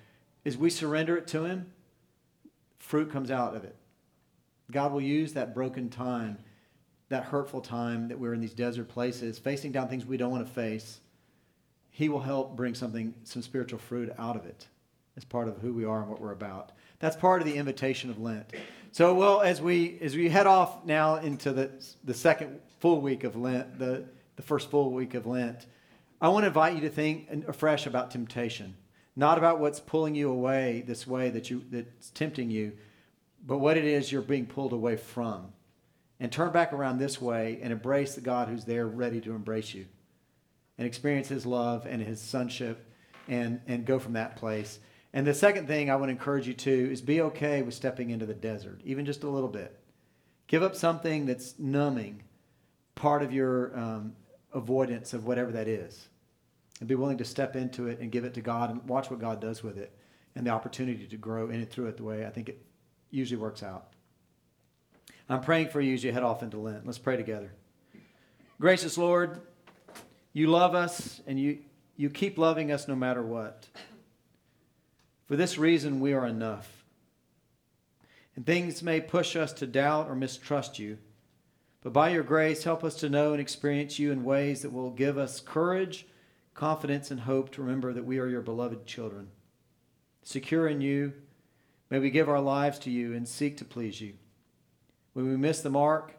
is 0.47 0.57
we 0.57 0.71
surrender 0.71 1.17
it 1.17 1.27
to 1.27 1.43
Him, 1.43 1.67
fruit 2.79 3.11
comes 3.11 3.33
out 3.33 3.57
of 3.57 3.65
it. 3.65 3.75
God 4.71 4.93
will 4.93 5.01
use 5.01 5.33
that 5.33 5.57
broken 5.57 5.91
time, 5.91 6.39
that 7.09 7.25
hurtful 7.25 7.61
time 7.61 8.07
that 8.07 8.21
we're 8.21 8.33
in 8.33 8.41
these 8.41 8.55
desert 8.55 8.87
places, 8.89 9.41
facing 9.41 9.73
down 9.73 9.89
things 9.89 10.07
we 10.07 10.17
don't 10.17 10.31
want 10.31 10.47
to 10.47 10.53
face. 10.53 11.01
He 11.91 12.09
will 12.09 12.21
help 12.21 12.55
bring 12.55 12.77
something, 12.77 13.13
some 13.25 13.43
spiritual 13.43 13.81
fruit 13.81 14.15
out 14.19 14.37
of 14.37 14.47
it 14.47 14.69
as 15.17 15.25
part 15.25 15.49
of 15.49 15.59
who 15.59 15.75
we 15.75 15.85
are 15.85 16.03
and 16.03 16.09
what 16.09 16.21
we're 16.21 16.31
about. 16.31 16.71
That's 17.01 17.17
part 17.17 17.43
of 17.43 17.49
the 17.49 17.57
invitation 17.57 18.09
of 18.09 18.21
Lent. 18.21 18.53
So, 18.93 19.15
well, 19.15 19.41
as 19.41 19.61
we 19.61 19.99
as 20.01 20.15
we 20.15 20.29
head 20.29 20.47
off 20.47 20.85
now 20.85 21.17
into 21.17 21.53
the 21.53 21.73
the 22.05 22.15
second 22.15 22.61
full 22.79 23.01
week 23.01 23.25
of 23.25 23.35
Lent, 23.35 23.81
the 23.81 24.05
the 24.37 24.43
first 24.43 24.71
full 24.71 24.93
week 24.93 25.15
of 25.15 25.27
Lent, 25.27 25.67
I 26.21 26.29
want 26.29 26.45
to 26.45 26.49
invite 26.49 26.77
you 26.77 26.83
to 26.83 26.89
think 26.89 27.29
afresh 27.49 27.87
about 27.87 28.13
temptation 28.13 28.77
not 29.17 29.39
about 29.39 29.59
what's 29.59 29.81
pulling 29.81 30.15
you 30.15 30.31
away 30.31 30.85
this 30.87 31.07
way 31.07 31.31
that 31.31 31.51
you 31.51 31.65
that's 31.71 32.11
tempting 32.11 32.51
you, 32.51 32.75
but 33.45 33.59
what 33.59 33.79
it 33.79 33.85
is 33.85 34.13
you're 34.13 34.23
being 34.23 34.47
pulled 34.47 34.75
away 34.75 34.97
from. 34.97 35.53
And 36.21 36.31
turn 36.31 36.53
back 36.53 36.73
around 36.73 36.99
this 36.99 37.21
way 37.21 37.59
and 37.63 37.73
embrace 37.73 38.15
the 38.15 38.21
God 38.21 38.49
who's 38.49 38.65
there 38.65 38.87
ready 38.87 39.21
to 39.23 39.35
embrace 39.35 39.75
you. 39.75 39.87
And 40.79 40.87
experience 40.87 41.29
his 41.29 41.45
love 41.45 41.87
and 41.87 42.03
his 42.03 42.21
sonship 42.21 42.91
and, 43.29 43.61
and 43.67 43.85
go 43.85 43.99
from 43.99 44.15
that 44.15 44.37
place. 44.37 44.79
And 45.13 45.27
the 45.27 45.35
second 45.35 45.67
thing 45.67 45.91
I 45.91 45.97
to 45.97 46.09
encourage 46.09 46.47
you 46.47 46.55
to 46.55 46.93
is 46.93 47.01
be 47.01 47.21
okay 47.23 47.63
with 47.63 47.75
stepping 47.75 48.11
into 48.11 48.27
the 48.27 48.35
desert, 48.35 48.81
even 48.85 49.05
just 49.05 49.25
a 49.25 49.29
little 49.29 49.49
bit. 49.49 49.79
Give 50.47 50.63
up 50.63 50.75
something 50.75 51.27
that's 51.27 51.59
numbing, 51.59 52.23
part 52.95 53.23
of 53.23 53.33
your 53.33 53.79
um, 53.79 54.15
avoidance 54.53 55.13
of 55.13 55.27
whatever 55.27 55.53
that 55.53 55.69
is 55.69 56.09
and 56.81 56.89
be 56.89 56.95
willing 56.95 57.19
to 57.19 57.25
step 57.25 57.57
into 57.57 57.87
it 57.87 58.01
and 58.01 58.13
give 58.13 58.25
it 58.25 58.35
to 58.35 58.41
God 58.41 58.71
and 58.71 58.87
watch 58.89 59.11
what 59.11 59.21
God 59.21 59.41
does 59.41 59.63
with 59.63 59.79
it 59.79 59.97
and 60.35 60.47
the 60.47 60.51
opportunity 60.51 61.07
to 61.07 61.17
grow 61.17 61.49
in 61.49 61.61
it 61.61 61.71
through 61.71 61.87
it 61.87 61.97
the 61.97 62.05
way 62.05 62.27
I 62.27 62.31
think 62.31 62.49
it 62.49 62.65
usually 63.11 63.41
works 63.41 63.63
out. 63.63 63.89
I'm 65.29 65.41
praying 65.41 65.69
for 65.69 65.81
you 65.81 65.95
as 65.95 66.05
you 66.05 66.13
head 66.13 66.23
off 66.23 66.43
into 66.43 66.59
Lent. 66.59 66.87
Let's 66.87 66.99
pray 66.99 67.17
together. 67.17 67.53
Gracious 68.61 68.97
Lord, 68.97 69.41
you 70.33 70.47
love 70.47 70.75
us 70.75 71.21
and 71.27 71.41
you, 71.41 71.59
you 71.97 72.11
keep 72.11 72.39
loving 72.39 72.71
us 72.71 72.87
no 72.87 72.95
matter 72.95 73.23
what. 73.23 73.67
For 75.27 75.35
this 75.35 75.59
reason, 75.59 76.01
we 76.01 76.13
are 76.13 76.27
enough. 76.27 76.85
And 78.37 78.47
things 78.47 78.83
may 78.83 79.01
push 79.01 79.35
us 79.35 79.53
to 79.55 79.67
doubt 79.67 80.09
or 80.09 80.15
mistrust 80.15 80.79
you. 80.79 80.99
But 81.83 81.93
by 81.93 82.11
your 82.11 82.23
grace, 82.23 82.65
help 82.65 82.85
us 82.85 82.95
to 82.97 83.09
know 83.09 83.33
and 83.33 83.41
experience 83.41 83.99
you 83.99 84.13
in 84.13 84.25
ways 84.25 84.63
that 84.63 84.73
will 84.73 84.91
give 84.91 85.19
us 85.19 85.41
courage, 85.41 86.07
confidence, 86.57 87.11
and 87.11 87.21
hope 87.21 87.53
to 87.53 87.63
remember 87.63 87.93
that 87.93 88.05
we 88.05 88.19
are 88.19 88.27
your 88.27 88.41
beloved 88.41 88.87
children. 88.87 89.29
Secure 90.23 90.67
in 90.67 90.81
you, 90.81 91.13
may 91.91 92.01
we 92.01 92.11
give 92.11 92.29
our 92.29 92.41
lives 92.41 92.79
to 92.81 92.91
you 92.91 93.15
and 93.15 93.29
seek 93.29 93.57
to 93.59 93.65
please 93.65 94.01
you. 94.01 94.15
When 95.13 95.29
we 95.29 95.37
miss 95.37 95.61
the 95.61 95.71
mark, 95.71 96.15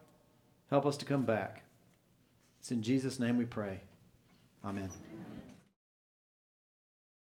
help 0.69 0.85
us 0.85 0.95
to 0.97 1.05
come 1.05 1.23
back. 1.23 1.63
It's 2.59 2.71
in 2.71 2.81
Jesus' 2.81 3.19
name 3.19 3.37
we 3.37 3.45
pray. 3.45 3.81
Amen. 4.63 4.89